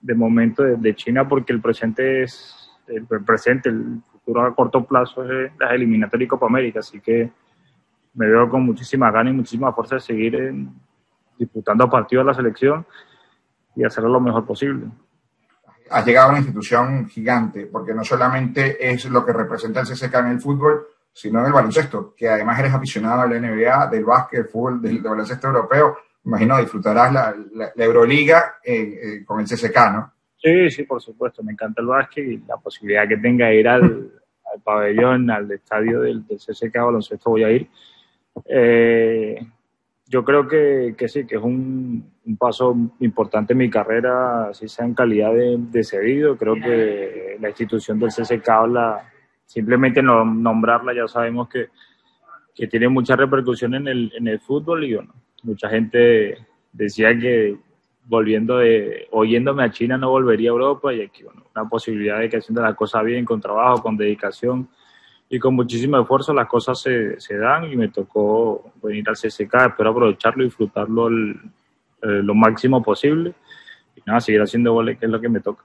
de 0.00 0.14
momento 0.14 0.62
de, 0.62 0.76
de, 0.76 0.94
China 0.94 1.28
porque 1.28 1.52
el 1.52 1.60
presente 1.60 2.22
es 2.22 2.70
el, 2.86 3.06
presente, 3.24 3.68
el 3.68 4.00
futuro 4.12 4.42
a 4.42 4.54
corto 4.54 4.84
plazo 4.84 5.24
es 5.24 5.52
las 5.58 5.72
eliminatorias 5.72 6.26
y 6.26 6.28
Copa 6.28 6.46
América, 6.46 6.80
así 6.80 7.00
que 7.00 7.30
me 8.14 8.26
veo 8.26 8.48
con 8.48 8.64
muchísima 8.64 9.10
ganas 9.10 9.32
y 9.32 9.36
muchísima 9.36 9.72
fuerza 9.72 9.96
de 9.96 10.00
seguir 10.00 10.34
en, 10.34 10.72
disputando 11.40 11.88
partidos 11.88 12.24
de 12.24 12.30
la 12.30 12.34
selección 12.34 12.86
y 13.74 13.84
hacerlo 13.84 14.10
lo 14.10 14.20
mejor 14.20 14.46
posible. 14.46 14.86
Has 15.90 16.06
llegado 16.06 16.28
a 16.28 16.30
una 16.30 16.38
institución 16.38 17.08
gigante, 17.08 17.66
porque 17.66 17.92
no 17.92 18.04
solamente 18.04 18.92
es 18.92 19.10
lo 19.10 19.24
que 19.24 19.32
representa 19.32 19.80
el 19.80 19.86
CSK 19.86 20.14
en 20.14 20.26
el 20.26 20.40
fútbol, 20.40 20.86
sino 21.12 21.40
en 21.40 21.46
el 21.46 21.52
baloncesto, 21.52 22.14
que 22.16 22.28
además 22.28 22.60
eres 22.60 22.72
aficionado 22.72 23.22
a 23.22 23.26
la 23.26 23.40
NBA, 23.40 23.88
del 23.88 24.04
básquet, 24.04 24.42
del 24.42 24.48
fútbol, 24.48 24.80
del, 24.80 25.02
del 25.02 25.10
baloncesto 25.10 25.48
europeo 25.48 25.96
imagino 26.24 26.58
disfrutarás 26.58 27.12
la, 27.12 27.34
la, 27.54 27.72
la 27.74 27.84
Euroliga 27.84 28.56
eh, 28.64 28.74
eh, 29.02 29.24
con 29.24 29.40
el 29.40 29.46
CSK, 29.46 29.76
¿no? 29.92 30.12
Sí, 30.36 30.70
sí, 30.70 30.84
por 30.84 31.02
supuesto, 31.02 31.42
me 31.42 31.52
encanta 31.52 31.82
el 31.82 31.88
básquet 31.88 32.24
y 32.26 32.38
la 32.46 32.56
posibilidad 32.56 33.06
que 33.06 33.18
tenga 33.18 33.48
de 33.48 33.60
ir 33.60 33.68
al, 33.68 34.10
al 34.52 34.62
pabellón, 34.62 35.30
al 35.30 35.50
estadio 35.50 36.00
del, 36.00 36.26
del, 36.26 36.38
CSK 36.38 36.74
baloncesto 36.74 37.30
voy 37.30 37.44
a 37.44 37.50
ir. 37.50 37.68
Eh, 38.46 39.46
yo 40.10 40.24
creo 40.24 40.48
que, 40.48 40.96
que, 40.98 41.08
sí, 41.08 41.24
que 41.24 41.36
es 41.36 41.42
un, 41.42 42.04
un, 42.26 42.36
paso 42.36 42.76
importante 42.98 43.52
en 43.52 43.60
mi 43.60 43.70
carrera, 43.70 44.48
así 44.48 44.66
sea 44.66 44.84
en 44.84 44.92
calidad 44.92 45.32
de, 45.32 45.56
de 45.56 45.84
cedido. 45.84 46.36
Creo 46.36 46.56
que 46.56 47.36
la 47.40 47.48
institución 47.48 48.00
del 48.00 48.08
CSK 48.08 48.48
habla, 48.48 49.08
simplemente 49.46 50.02
no, 50.02 50.24
nombrarla, 50.24 50.92
ya 50.92 51.06
sabemos 51.06 51.48
que, 51.48 51.68
que 52.52 52.66
tiene 52.66 52.88
mucha 52.88 53.14
repercusión 53.14 53.76
en 53.76 53.86
el, 53.86 54.12
en 54.16 54.26
el 54.26 54.40
fútbol 54.40 54.82
y 54.82 54.96
bueno, 54.96 55.14
mucha 55.44 55.68
gente 55.68 56.38
decía 56.72 57.16
que 57.16 57.56
volviendo 58.06 58.58
de, 58.58 59.06
oyéndome 59.12 59.62
a 59.62 59.70
China 59.70 59.96
no 59.96 60.10
volvería 60.10 60.50
a 60.50 60.54
Europa 60.54 60.92
y 60.92 61.02
aquí, 61.02 61.22
bueno, 61.22 61.44
una 61.54 61.68
posibilidad 61.68 62.18
de 62.18 62.28
que 62.28 62.38
haciendo 62.38 62.62
las 62.62 62.74
cosas 62.74 63.04
bien, 63.04 63.24
con 63.24 63.40
trabajo, 63.40 63.80
con 63.80 63.96
dedicación 63.96 64.68
y 65.32 65.38
con 65.38 65.54
muchísimo 65.54 65.98
esfuerzo 65.98 66.34
las 66.34 66.48
cosas 66.48 66.80
se, 66.80 67.18
se 67.20 67.38
dan 67.38 67.64
y 67.64 67.76
me 67.76 67.88
tocó 67.88 68.72
venir 68.82 69.08
al 69.08 69.14
CSK, 69.14 69.54
espero 69.68 69.90
aprovecharlo 69.90 70.42
y 70.42 70.46
disfrutarlo 70.46 71.08
eh, 71.08 71.52
lo 72.00 72.34
máximo 72.34 72.82
posible 72.82 73.32
y 73.94 74.02
nada, 74.04 74.20
seguir 74.20 74.42
haciendo 74.42 74.72
goles 74.72 74.98
que 74.98 75.06
es 75.06 75.10
lo 75.10 75.20
que 75.20 75.28
me 75.28 75.38
toca. 75.38 75.62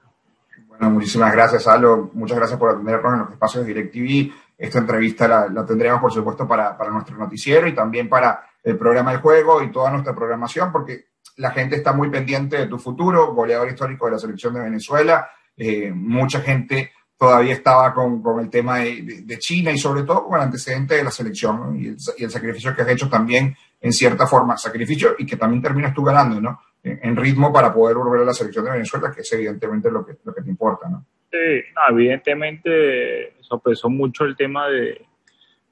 Bueno, 0.68 0.90
muchísimas 0.90 1.32
gracias, 1.32 1.66
Alo. 1.66 2.10
Muchas 2.12 2.36
gracias 2.36 2.60
por 2.60 2.70
atendernos 2.70 3.12
en 3.12 3.18
los 3.20 3.30
espacios 3.32 3.66
de 3.66 3.74
DirecTV. 3.74 4.32
Esta 4.56 4.78
entrevista 4.78 5.26
la, 5.26 5.48
la 5.48 5.66
tendremos, 5.66 6.00
por 6.00 6.12
supuesto, 6.12 6.46
para, 6.46 6.78
para 6.78 6.90
nuestro 6.90 7.16
noticiero 7.16 7.66
y 7.66 7.74
también 7.74 8.08
para 8.08 8.46
el 8.62 8.76
programa 8.76 9.10
del 9.10 9.20
juego 9.20 9.62
y 9.62 9.72
toda 9.72 9.90
nuestra 9.90 10.14
programación, 10.14 10.70
porque 10.70 11.06
la 11.38 11.50
gente 11.50 11.76
está 11.76 11.92
muy 11.92 12.08
pendiente 12.08 12.56
de 12.56 12.66
tu 12.66 12.78
futuro, 12.78 13.34
goleador 13.34 13.68
histórico 13.68 14.06
de 14.06 14.12
la 14.12 14.18
selección 14.18 14.54
de 14.54 14.60
Venezuela. 14.60 15.28
Eh, 15.56 15.90
mucha 15.92 16.40
gente 16.40 16.92
todavía 17.18 17.54
estaba 17.54 17.94
con, 17.94 18.22
con 18.22 18.40
el 18.40 18.50
tema 18.50 18.78
de, 18.78 19.38
China 19.38 19.72
y 19.72 19.78
sobre 19.78 20.02
todo 20.02 20.24
con 20.24 20.36
el 20.36 20.44
antecedente 20.44 20.96
de 20.96 21.04
la 21.04 21.10
selección 21.10 21.76
y, 21.78 21.88
el, 21.88 22.30
sacrificio 22.30 22.74
que 22.74 22.82
has 22.82 22.88
hecho 22.88 23.08
también 23.08 23.54
en 23.80 23.92
cierta 23.92 24.26
forma, 24.26 24.56
sacrificio 24.56 25.14
y 25.18 25.26
que 25.26 25.36
también 25.36 25.62
terminas 25.62 25.94
tú 25.94 26.02
ganando, 26.02 26.40
¿no? 26.40 26.60
En, 26.82 26.98
en 27.02 27.16
ritmo 27.16 27.52
para 27.52 27.72
poder 27.72 27.96
volver 27.96 28.22
a 28.22 28.26
la 28.26 28.32
selección 28.32 28.64
de 28.64 28.72
Venezuela, 28.72 29.12
que 29.14 29.20
es 29.20 29.32
evidentemente 29.32 29.90
lo 29.90 30.04
que, 30.04 30.14
lo 30.24 30.34
que 30.34 30.42
te 30.42 30.50
importa, 30.50 30.88
¿no? 30.88 31.04
Sí, 31.30 31.62
no, 31.74 31.96
evidentemente 31.96 33.34
sopesó 33.40 33.88
mucho 33.88 34.24
el 34.24 34.36
tema 34.36 34.68
de, 34.68 35.04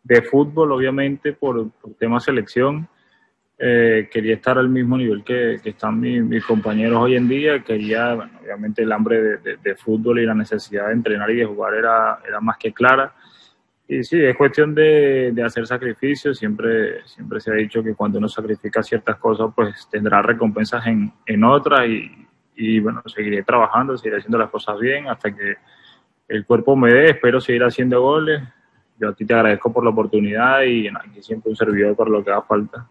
de 0.02 0.22
fútbol, 0.22 0.72
obviamente, 0.72 1.32
por, 1.32 1.70
por 1.70 1.94
tema 1.94 2.20
selección. 2.20 2.88
Eh, 3.56 4.08
quería 4.10 4.34
estar 4.34 4.58
al 4.58 4.68
mismo 4.68 4.96
nivel 4.98 5.22
que, 5.22 5.60
están 5.64 6.00
mis, 6.00 6.44
compañeros 6.44 6.98
hoy 7.00 7.16
en 7.16 7.28
día. 7.28 7.62
Quería, 7.62 8.14
bueno, 8.14 8.32
obviamente, 8.42 8.82
el 8.82 8.92
hambre 8.92 9.38
de, 9.38 9.74
fútbol 9.76 10.20
y 10.20 10.26
la 10.26 10.34
necesidad 10.34 10.88
de 10.88 10.94
entrenar 10.94 11.30
y 11.30 11.36
de 11.36 11.44
jugar 11.44 11.74
era, 11.74 12.18
más 12.40 12.58
que 12.58 12.72
clara. 12.72 13.12
Y 13.86 14.02
sí, 14.02 14.20
es 14.20 14.36
cuestión 14.36 14.74
de, 14.74 15.30
de 15.32 15.42
hacer 15.42 15.66
sacrificios. 15.66 16.38
Siempre, 16.38 17.06
siempre 17.06 17.40
se 17.40 17.52
ha 17.52 17.54
dicho 17.54 17.82
que 17.82 17.94
cuando 17.94 18.18
uno 18.18 18.28
sacrifica 18.28 18.82
ciertas 18.82 19.16
cosas, 19.18 19.52
pues 19.54 19.88
tendrá 19.90 20.22
recompensas 20.22 20.86
en, 20.86 21.12
en 21.26 21.44
otras. 21.44 21.86
Y, 21.88 22.26
y 22.56 22.80
bueno, 22.80 23.02
seguiré 23.06 23.42
trabajando, 23.42 23.96
seguiré 23.96 24.18
haciendo 24.18 24.38
las 24.38 24.50
cosas 24.50 24.78
bien 24.80 25.08
hasta 25.08 25.34
que 25.34 25.56
el 26.28 26.44
cuerpo 26.44 26.74
me 26.76 26.92
dé. 26.92 27.10
Espero 27.10 27.40
seguir 27.40 27.62
haciendo 27.62 28.00
goles 28.00 28.42
yo 28.98 29.08
a 29.08 29.12
ti 29.12 29.24
te 29.24 29.34
agradezco 29.34 29.72
por 29.72 29.84
la 29.84 29.90
oportunidad 29.90 30.62
y 30.62 30.88
aquí 30.88 31.20
siempre 31.20 31.50
un 31.50 31.56
servidor 31.56 31.96
por 31.96 32.08
lo 32.08 32.22
que 32.24 32.30
haga 32.30 32.42
falta. 32.42 32.86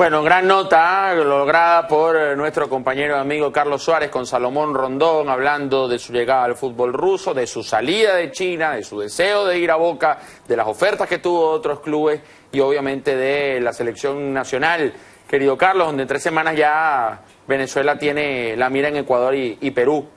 Bueno, 0.00 0.22
gran 0.22 0.48
nota 0.48 1.14
lograda 1.14 1.86
por 1.86 2.34
nuestro 2.34 2.70
compañero 2.70 3.16
y 3.16 3.20
amigo 3.20 3.52
Carlos 3.52 3.82
Suárez 3.82 4.08
con 4.08 4.24
Salomón 4.24 4.72
Rondón, 4.72 5.28
hablando 5.28 5.88
de 5.88 5.98
su 5.98 6.10
llegada 6.10 6.44
al 6.44 6.56
fútbol 6.56 6.94
ruso, 6.94 7.34
de 7.34 7.46
su 7.46 7.62
salida 7.62 8.16
de 8.16 8.30
China, 8.30 8.72
de 8.72 8.82
su 8.82 8.98
deseo 8.98 9.44
de 9.44 9.58
ir 9.58 9.70
a 9.70 9.76
Boca, 9.76 10.18
de 10.48 10.56
las 10.56 10.66
ofertas 10.66 11.06
que 11.06 11.18
tuvo 11.18 11.50
otros 11.50 11.80
clubes 11.80 12.22
y 12.50 12.60
obviamente 12.60 13.14
de 13.14 13.60
la 13.60 13.74
selección 13.74 14.32
nacional. 14.32 14.90
Querido 15.28 15.58
Carlos, 15.58 15.88
donde 15.88 16.04
en 16.04 16.08
tres 16.08 16.22
semanas 16.22 16.56
ya 16.56 17.20
Venezuela 17.46 17.98
tiene 17.98 18.56
la 18.56 18.70
mira 18.70 18.88
en 18.88 18.96
Ecuador 18.96 19.34
y, 19.34 19.58
y 19.60 19.70
Perú. 19.70 20.08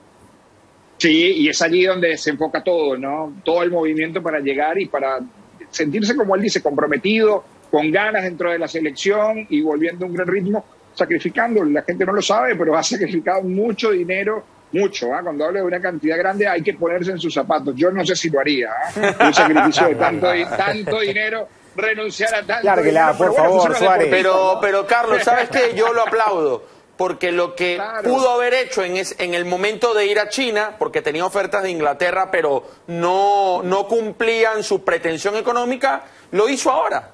Sí, 0.96 1.42
y 1.42 1.48
es 1.50 1.60
allí 1.60 1.84
donde 1.84 2.16
se 2.16 2.30
enfoca 2.30 2.64
todo, 2.64 2.96
¿no? 2.96 3.34
Todo 3.44 3.62
el 3.62 3.70
movimiento 3.70 4.22
para 4.22 4.40
llegar 4.40 4.80
y 4.80 4.86
para 4.86 5.20
sentirse, 5.70 6.16
como 6.16 6.34
él 6.34 6.42
dice, 6.42 6.62
comprometido, 6.62 7.44
con 7.70 7.90
ganas 7.90 8.22
dentro 8.22 8.50
de 8.50 8.58
la 8.58 8.68
selección 8.68 9.46
y 9.48 9.60
volviendo 9.60 10.04
a 10.04 10.08
un 10.08 10.14
gran 10.14 10.28
ritmo, 10.28 10.64
sacrificando. 10.94 11.64
La 11.64 11.82
gente 11.82 12.04
no 12.04 12.12
lo 12.12 12.22
sabe, 12.22 12.54
pero 12.56 12.76
ha 12.76 12.82
sacrificado 12.82 13.42
mucho 13.42 13.90
dinero, 13.90 14.44
mucho. 14.72 15.06
¿eh? 15.06 15.18
Cuando 15.22 15.44
hablo 15.44 15.60
de 15.60 15.66
una 15.66 15.80
cantidad 15.80 16.16
grande, 16.16 16.46
hay 16.46 16.62
que 16.62 16.74
ponerse 16.74 17.12
en 17.12 17.18
sus 17.18 17.34
zapatos. 17.34 17.74
Yo 17.76 17.90
no 17.90 18.04
sé 18.04 18.14
si 18.14 18.30
lo 18.30 18.40
haría. 18.40 18.68
¿eh? 18.96 19.14
Un 19.20 19.34
sacrificio 19.34 19.88
de 19.88 19.94
tanto, 19.96 20.28
tanto 20.56 21.00
dinero 21.00 21.48
renunciar 21.76 22.34
a 22.34 22.46
tanto 22.46 22.66
Lárguela, 22.66 23.12
dinero, 23.12 23.18
por 23.18 23.28
bueno, 23.30 23.44
favor, 23.44 23.76
Suárez. 23.76 24.08
Pero, 24.10 24.58
pero 24.60 24.86
Carlos, 24.86 25.22
¿sabes 25.22 25.48
qué? 25.50 25.74
Yo 25.74 25.92
lo 25.92 26.02
aplaudo 26.02 26.73
porque 26.96 27.32
lo 27.32 27.54
que 27.54 27.76
claro. 27.76 28.08
pudo 28.08 28.30
haber 28.30 28.54
hecho 28.54 28.84
en, 28.84 28.96
es, 28.96 29.16
en, 29.18 29.34
el 29.34 29.44
momento 29.44 29.94
de 29.94 30.06
ir 30.06 30.18
a 30.18 30.28
China, 30.28 30.76
porque 30.78 31.02
tenía 31.02 31.26
ofertas 31.26 31.62
de 31.62 31.70
Inglaterra, 31.70 32.30
pero 32.30 32.64
no, 32.86 33.62
no 33.62 33.86
cumplían 33.88 34.62
su 34.62 34.84
pretensión 34.84 35.36
económica, 35.36 36.04
lo 36.32 36.48
hizo 36.48 36.70
ahora. 36.70 37.10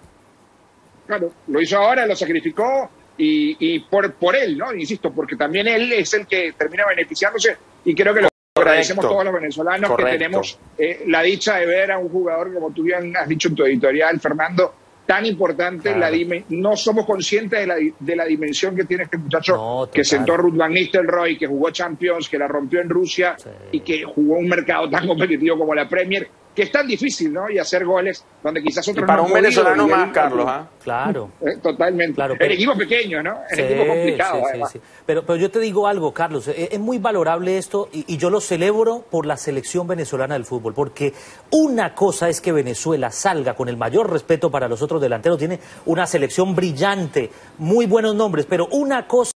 Claro, 1.06 1.32
lo 1.48 1.60
hizo 1.60 1.78
ahora, 1.78 2.06
lo 2.06 2.14
sacrificó 2.14 2.90
y, 3.16 3.56
y 3.58 3.80
por, 3.80 4.12
por 4.14 4.36
él, 4.36 4.56
¿no? 4.56 4.72
Insisto, 4.74 5.12
porque 5.12 5.36
también 5.36 5.66
él 5.66 5.92
es 5.92 6.12
el 6.14 6.26
que 6.26 6.52
termina 6.56 6.86
beneficiándose 6.86 7.56
y 7.84 7.94
creo 7.94 8.14
que 8.14 8.22
lo 8.22 8.28
Correcto. 8.28 8.70
agradecemos 8.70 9.08
todos 9.08 9.24
los 9.24 9.34
venezolanos 9.34 9.90
Correcto. 9.90 10.12
que 10.12 10.18
tenemos 10.18 10.58
eh, 10.78 11.04
la 11.06 11.22
dicha 11.22 11.56
de 11.56 11.66
ver 11.66 11.92
a 11.92 11.98
un 11.98 12.08
jugador, 12.08 12.52
como 12.52 12.70
tú 12.72 12.82
bien 12.82 13.16
has 13.16 13.28
dicho 13.28 13.48
en 13.48 13.54
tu 13.54 13.64
editorial, 13.64 14.20
Fernando, 14.20 14.74
tan 15.10 15.26
importante, 15.26 15.92
claro. 15.92 16.16
la 16.16 16.44
no 16.50 16.76
somos 16.76 17.04
conscientes 17.04 17.58
de 17.58 17.66
la, 17.66 17.74
de 17.98 18.14
la, 18.14 18.24
dimensión 18.26 18.76
que 18.76 18.84
tiene 18.84 19.02
este 19.02 19.18
muchacho 19.18 19.56
no, 19.56 19.90
que 19.92 20.04
sentó 20.04 20.34
a 20.34 20.36
Ruth 20.36 20.54
Van 20.54 20.72
Nistelrooy, 20.72 21.36
que 21.36 21.48
jugó 21.48 21.72
Champions, 21.72 22.28
que 22.28 22.38
la 22.38 22.46
rompió 22.46 22.80
en 22.80 22.88
Rusia 22.88 23.34
sí. 23.36 23.50
y 23.72 23.80
que 23.80 24.04
jugó 24.04 24.36
un 24.38 24.46
mercado 24.46 24.88
tan 24.88 25.04
competitivo 25.08 25.58
como 25.58 25.74
la 25.74 25.88
Premier. 25.88 26.28
Que 26.54 26.62
es 26.62 26.72
tan 26.72 26.86
difícil, 26.86 27.32
¿no? 27.32 27.48
Y 27.50 27.58
hacer 27.58 27.84
goles 27.84 28.24
donde 28.42 28.62
quizás 28.62 28.86
otros 28.88 29.04
Y 29.04 29.06
para 29.06 29.22
no 29.22 29.28
un 29.28 29.32
venezolano 29.34 29.86
más, 29.86 30.10
Carlos, 30.12 30.46
¿ah? 30.48 30.68
Claro. 30.82 31.30
Eh, 31.40 31.58
Totalmente. 31.62 32.14
Claro, 32.14 32.32
en 32.34 32.38
pero- 32.38 32.54
equipos 32.54 32.76
pequeños, 32.76 33.22
¿no? 33.22 33.34
En 33.50 33.56
Sí, 33.56 33.62
equipos 33.62 33.86
complicados, 33.86 34.34
sí, 34.38 34.40
sí, 34.42 34.48
además. 34.50 34.70
sí. 34.72 34.80
Pero, 35.06 35.24
pero 35.24 35.36
yo 35.36 35.50
te 35.50 35.60
digo 35.60 35.86
algo, 35.86 36.12
Carlos, 36.12 36.48
eh, 36.48 36.68
es 36.72 36.80
muy 36.80 36.98
valorable 36.98 37.56
esto 37.56 37.88
y, 37.92 38.04
y 38.12 38.16
yo 38.16 38.30
lo 38.30 38.40
celebro 38.40 39.04
por 39.10 39.26
la 39.26 39.36
selección 39.36 39.86
venezolana 39.86 40.34
del 40.34 40.44
fútbol, 40.44 40.74
porque 40.74 41.12
una 41.50 41.94
cosa 41.94 42.28
es 42.28 42.40
que 42.40 42.52
Venezuela 42.52 43.10
salga 43.10 43.54
con 43.54 43.68
el 43.68 43.76
mayor 43.76 44.10
respeto 44.10 44.50
para 44.50 44.68
los 44.68 44.82
otros 44.82 45.00
delanteros, 45.00 45.38
tiene 45.38 45.60
una 45.86 46.06
selección 46.06 46.54
brillante, 46.56 47.30
muy 47.58 47.86
buenos 47.86 48.14
nombres, 48.14 48.46
pero 48.48 48.66
una 48.72 49.06
cosa 49.06 49.32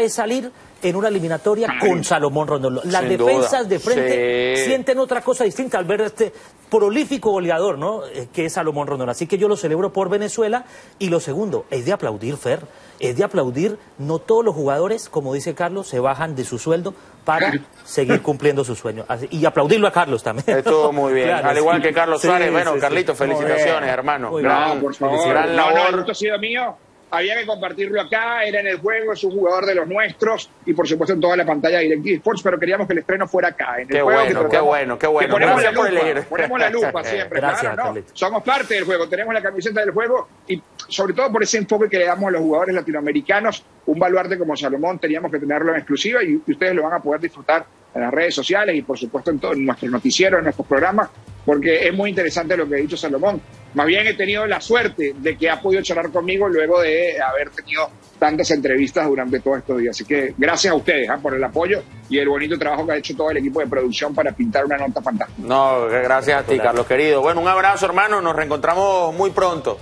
es 0.00 0.14
salir 0.14 0.50
en 0.82 0.96
una 0.96 1.08
eliminatoria 1.08 1.68
con 1.80 2.02
Salomón 2.04 2.48
Rondón. 2.48 2.80
Las 2.84 3.02
Sin 3.04 3.16
duda. 3.16 3.30
defensas 3.32 3.68
de 3.68 3.78
frente 3.78 4.56
Sí. 4.56 4.64
sienten 4.64 4.98
otra 4.98 5.20
cosa 5.20 5.44
distinta 5.44 5.78
al 5.78 5.84
ver 5.84 6.00
este 6.00 6.32
prolífico 6.68 7.30
goleador, 7.30 7.78
¿no? 7.78 8.04
Eh, 8.06 8.28
que 8.32 8.46
es 8.46 8.54
Salomón 8.54 8.86
Rondón. 8.88 9.08
Así 9.08 9.26
que 9.26 9.38
yo 9.38 9.46
lo 9.48 9.56
celebro 9.56 9.92
por 9.92 10.08
Venezuela. 10.08 10.64
Y 10.98 11.08
lo 11.08 11.20
segundo, 11.20 11.66
es 11.70 11.84
de 11.84 11.92
aplaudir, 11.92 12.36
Fer, 12.36 12.60
es 12.98 13.16
de 13.16 13.24
aplaudir. 13.24 13.78
No 13.98 14.18
todos 14.18 14.44
los 14.44 14.54
jugadores, 14.54 15.08
como 15.08 15.34
dice 15.34 15.54
Carlos, 15.54 15.86
se 15.86 16.00
bajan 16.00 16.34
de 16.34 16.44
su 16.44 16.58
sueldo 16.58 16.94
para 17.24 17.52
seguir 17.84 18.20
cumpliendo 18.22 18.64
su 18.64 18.74
sueño. 18.74 19.04
Así- 19.06 19.28
y 19.30 19.44
aplaudirlo 19.44 19.86
a 19.86 19.92
Carlos 19.92 20.22
también. 20.24 20.58
Estuvo 20.58 20.92
muy 20.92 21.12
bien. 21.12 21.28
Claro, 21.28 21.48
Al 21.50 21.58
igual 21.58 21.76
sí. 21.76 21.82
que 21.82 21.92
Carlos 21.92 22.20
Sí, 22.20 22.26
Suárez. 22.26 22.50
Bueno, 22.50 22.70
sí, 22.72 22.76
sí. 22.76 22.80
Carlitos, 22.80 23.18
felicitaciones, 23.18 23.88
hermano. 23.90 24.30
Muy 24.30 24.42
Gran, 24.42 24.74
No, 24.76 24.80
por 24.80 24.94
favor. 24.96 25.28
gran 25.28 25.54
No, 25.54 25.70
no, 25.70 25.86
el 25.88 25.96
gusto 25.96 26.12
ha 26.12 26.14
sido 26.14 26.38
mío. 26.38 26.76
Había 27.14 27.36
que 27.36 27.44
compartirlo 27.44 28.00
acá, 28.00 28.42
era 28.42 28.60
en 28.60 28.68
el 28.68 28.78
juego, 28.78 29.12
es 29.12 29.22
un 29.22 29.32
jugador 29.32 29.66
de 29.66 29.74
los 29.74 29.86
nuestros 29.86 30.48
y 30.64 30.72
por 30.72 30.88
supuesto 30.88 31.12
en 31.12 31.20
toda 31.20 31.36
la 31.36 31.44
pantalla 31.44 31.78
de 31.78 31.84
DirecTV 31.84 32.14
Sports, 32.14 32.40
pero 32.42 32.58
queríamos 32.58 32.86
que 32.86 32.94
el 32.94 33.00
estreno 33.00 33.28
fuera 33.28 33.48
acá. 33.48 33.74
En 33.76 33.82
el 33.82 33.88
Qué 33.88 34.00
juego 34.00 34.18
bueno, 34.18 34.42
que 34.42 34.48
qué 34.48 34.60
bueno, 34.62 34.98
qué 34.98 35.06
bueno. 35.06 35.28
ponemos 35.34 35.62
la 35.62 35.70
lupa, 35.72 35.88
elegir. 35.88 36.24
ponemos 36.24 36.58
la 36.60 36.70
lupa 36.70 37.04
siempre. 37.04 37.38
Gracias, 37.38 37.74
claro. 37.74 38.02
Somos 38.14 38.42
parte 38.42 38.74
del 38.76 38.84
juego, 38.84 39.06
tenemos 39.10 39.34
la 39.34 39.42
camiseta 39.42 39.80
del 39.80 39.90
juego 39.90 40.26
y 40.48 40.62
sobre 40.88 41.12
todo 41.12 41.30
por 41.30 41.42
ese 41.42 41.58
enfoque 41.58 41.90
que 41.90 41.98
le 41.98 42.06
damos 42.06 42.28
a 42.28 42.30
los 42.30 42.40
jugadores 42.40 42.74
latinoamericanos, 42.74 43.62
un 43.84 43.98
baluarte 43.98 44.38
como 44.38 44.56
Salomón 44.56 44.98
teníamos 44.98 45.30
que 45.30 45.38
tenerlo 45.38 45.72
en 45.72 45.76
exclusiva 45.76 46.22
y, 46.24 46.36
ustedes 46.36 46.74
lo 46.74 46.84
van 46.84 46.94
a 46.94 47.00
poder 47.00 47.20
disfrutar 47.20 47.66
en 47.94 48.00
las 48.00 48.10
redes 48.10 48.34
sociales 48.34 48.74
y 48.74 48.80
por 48.80 48.98
supuesto 48.98 49.30
en 49.30 49.38
todos 49.38 49.58
nuestros 49.58 49.90
noticieros, 49.92 50.38
en 50.38 50.44
nuestros 50.44 50.66
programas, 50.66 51.10
porque 51.44 51.88
es 51.88 51.92
muy 51.92 52.08
interesante 52.08 52.56
lo 52.56 52.66
que 52.66 52.76
ha 52.76 52.78
dicho 52.78 52.96
Salomón. 52.96 53.38
Más 53.74 53.86
bien 53.86 54.06
he 54.06 54.14
tenido 54.14 54.46
la 54.46 54.60
suerte 54.60 55.14
de 55.16 55.36
que 55.36 55.48
ha 55.48 55.60
podido 55.60 55.82
charlar 55.82 56.10
conmigo 56.10 56.48
luego 56.48 56.80
de 56.80 57.20
haber 57.20 57.50
tenido 57.50 57.88
tantas 58.18 58.50
entrevistas 58.50 59.06
durante 59.08 59.40
todos 59.40 59.58
estos 59.58 59.78
días. 59.78 59.96
Así 59.96 60.04
que 60.04 60.34
gracias 60.36 60.72
a 60.72 60.76
ustedes 60.76 61.08
¿ah? 61.08 61.18
por 61.20 61.34
el 61.34 61.42
apoyo 61.42 61.82
y 62.08 62.18
el 62.18 62.28
bonito 62.28 62.58
trabajo 62.58 62.86
que 62.86 62.92
ha 62.92 62.96
hecho 62.96 63.16
todo 63.16 63.30
el 63.30 63.38
equipo 63.38 63.60
de 63.60 63.66
producción 63.66 64.14
para 64.14 64.32
pintar 64.32 64.64
una 64.64 64.76
nota 64.76 65.00
fantástica. 65.00 65.42
No, 65.46 65.86
gracias 65.86 66.42
a 66.42 66.46
ti, 66.46 66.58
Carlos, 66.58 66.86
querido. 66.86 67.20
Bueno, 67.20 67.40
un 67.40 67.48
abrazo, 67.48 67.86
hermano. 67.86 68.20
Nos 68.20 68.36
reencontramos 68.36 69.14
muy 69.14 69.30
pronto. 69.30 69.78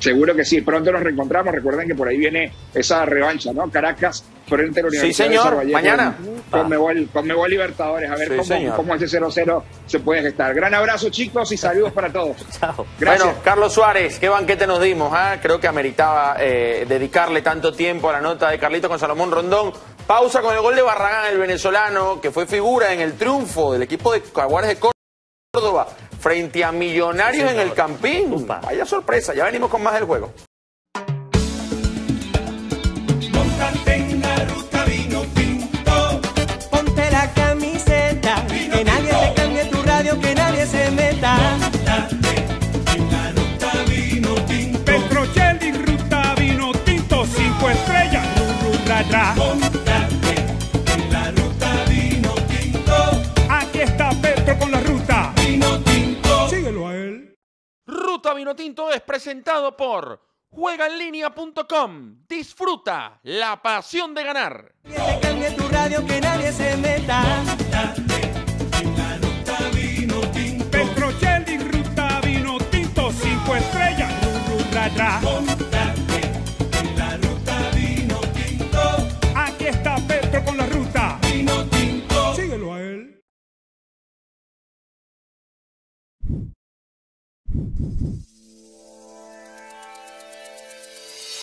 Seguro 0.00 0.34
que 0.34 0.44
sí, 0.44 0.62
pronto 0.62 0.90
nos 0.90 1.02
reencontramos. 1.02 1.54
Recuerden 1.54 1.86
que 1.86 1.94
por 1.94 2.08
ahí 2.08 2.16
viene 2.16 2.52
esa 2.74 3.04
revancha, 3.04 3.52
¿no? 3.52 3.70
Caracas 3.70 4.24
frente 4.48 4.80
a 4.80 4.82
la 4.84 4.88
Universidad 4.88 5.26
señor, 5.28 5.64
de 5.64 5.72
mañana. 5.72 6.16
Con, 6.50 6.60
con, 6.62 6.68
Mebol, 6.68 7.08
con 7.12 7.26
Mebol 7.26 7.50
Libertadores, 7.50 8.10
a 8.10 8.14
ver 8.16 8.28
Sí, 8.28 8.34
cómo, 8.36 8.44
señor. 8.44 8.76
cómo 8.76 8.94
ese 8.96 9.20
0-0 9.20 9.62
se 9.86 10.00
puede 10.00 10.22
gestar. 10.22 10.52
Gran 10.54 10.74
abrazo, 10.74 11.08
chicos, 11.10 11.52
y 11.52 11.56
saludos 11.56 11.92
para 11.92 12.10
todos. 12.10 12.36
Chao. 12.58 12.84
Gracias. 12.98 13.24
Bueno, 13.26 13.40
Carlos 13.44 13.72
Suárez, 13.72 14.18
qué 14.18 14.28
banquete 14.28 14.66
nos 14.66 14.80
dimos. 14.80 15.12
ah? 15.14 15.36
Creo 15.40 15.60
que 15.60 15.68
ameritaba 15.68 16.36
eh, 16.40 16.86
dedicarle 16.88 17.42
tanto 17.42 17.72
tiempo 17.72 18.08
a 18.08 18.14
la 18.14 18.20
nota 18.20 18.50
de 18.50 18.58
Carlito 18.58 18.88
con 18.88 18.98
Salomón 18.98 19.30
Rondón. 19.30 19.72
Pausa 20.06 20.40
con 20.40 20.54
el 20.54 20.60
gol 20.62 20.74
de 20.74 20.82
Barragán, 20.82 21.26
el 21.30 21.38
venezolano, 21.38 22.20
que 22.20 22.30
fue 22.32 22.46
figura 22.46 22.92
en 22.92 23.00
el 23.00 23.12
triunfo 23.12 23.72
del 23.74 23.82
equipo 23.82 24.12
de 24.12 24.22
Jaguares 24.34 24.70
de 24.70 24.90
Córdoba 25.52 25.88
frente 26.20 26.62
a 26.64 26.70
Millonarios 26.72 27.48
Sí, 27.50 27.54
en 27.56 27.60
el. 27.60 27.72
Campín. 27.74 28.32
Upa. 28.32 28.60
Vaya 28.64 28.84
sorpresa, 28.84 29.34
ya 29.34 29.44
venimos 29.46 29.70
con 29.70 29.82
más 29.82 29.94
del 29.94 30.04
juego. 30.04 30.32
Vino 58.34 58.54
Tinto 58.54 58.90
es 58.90 59.00
presentado 59.00 59.76
por 59.76 60.20
juegaenlinea.com. 60.50 62.26
Disfruta 62.28 63.20
la 63.22 63.60
pasión 63.62 64.14
de 64.14 64.24
ganar. 64.24 64.74
Que 64.84 64.92
se 64.92 65.20
cambie 65.20 65.50
tu 65.52 65.68
radio, 65.68 66.04
que 66.06 66.20
nadie 66.20 66.52
se 66.52 66.76
meta. 66.76 67.22
Ruta 71.72 72.20
Vino 72.24 72.58
Tinto, 72.70 73.12
cinco 73.12 73.56
estrellas, 73.56 74.12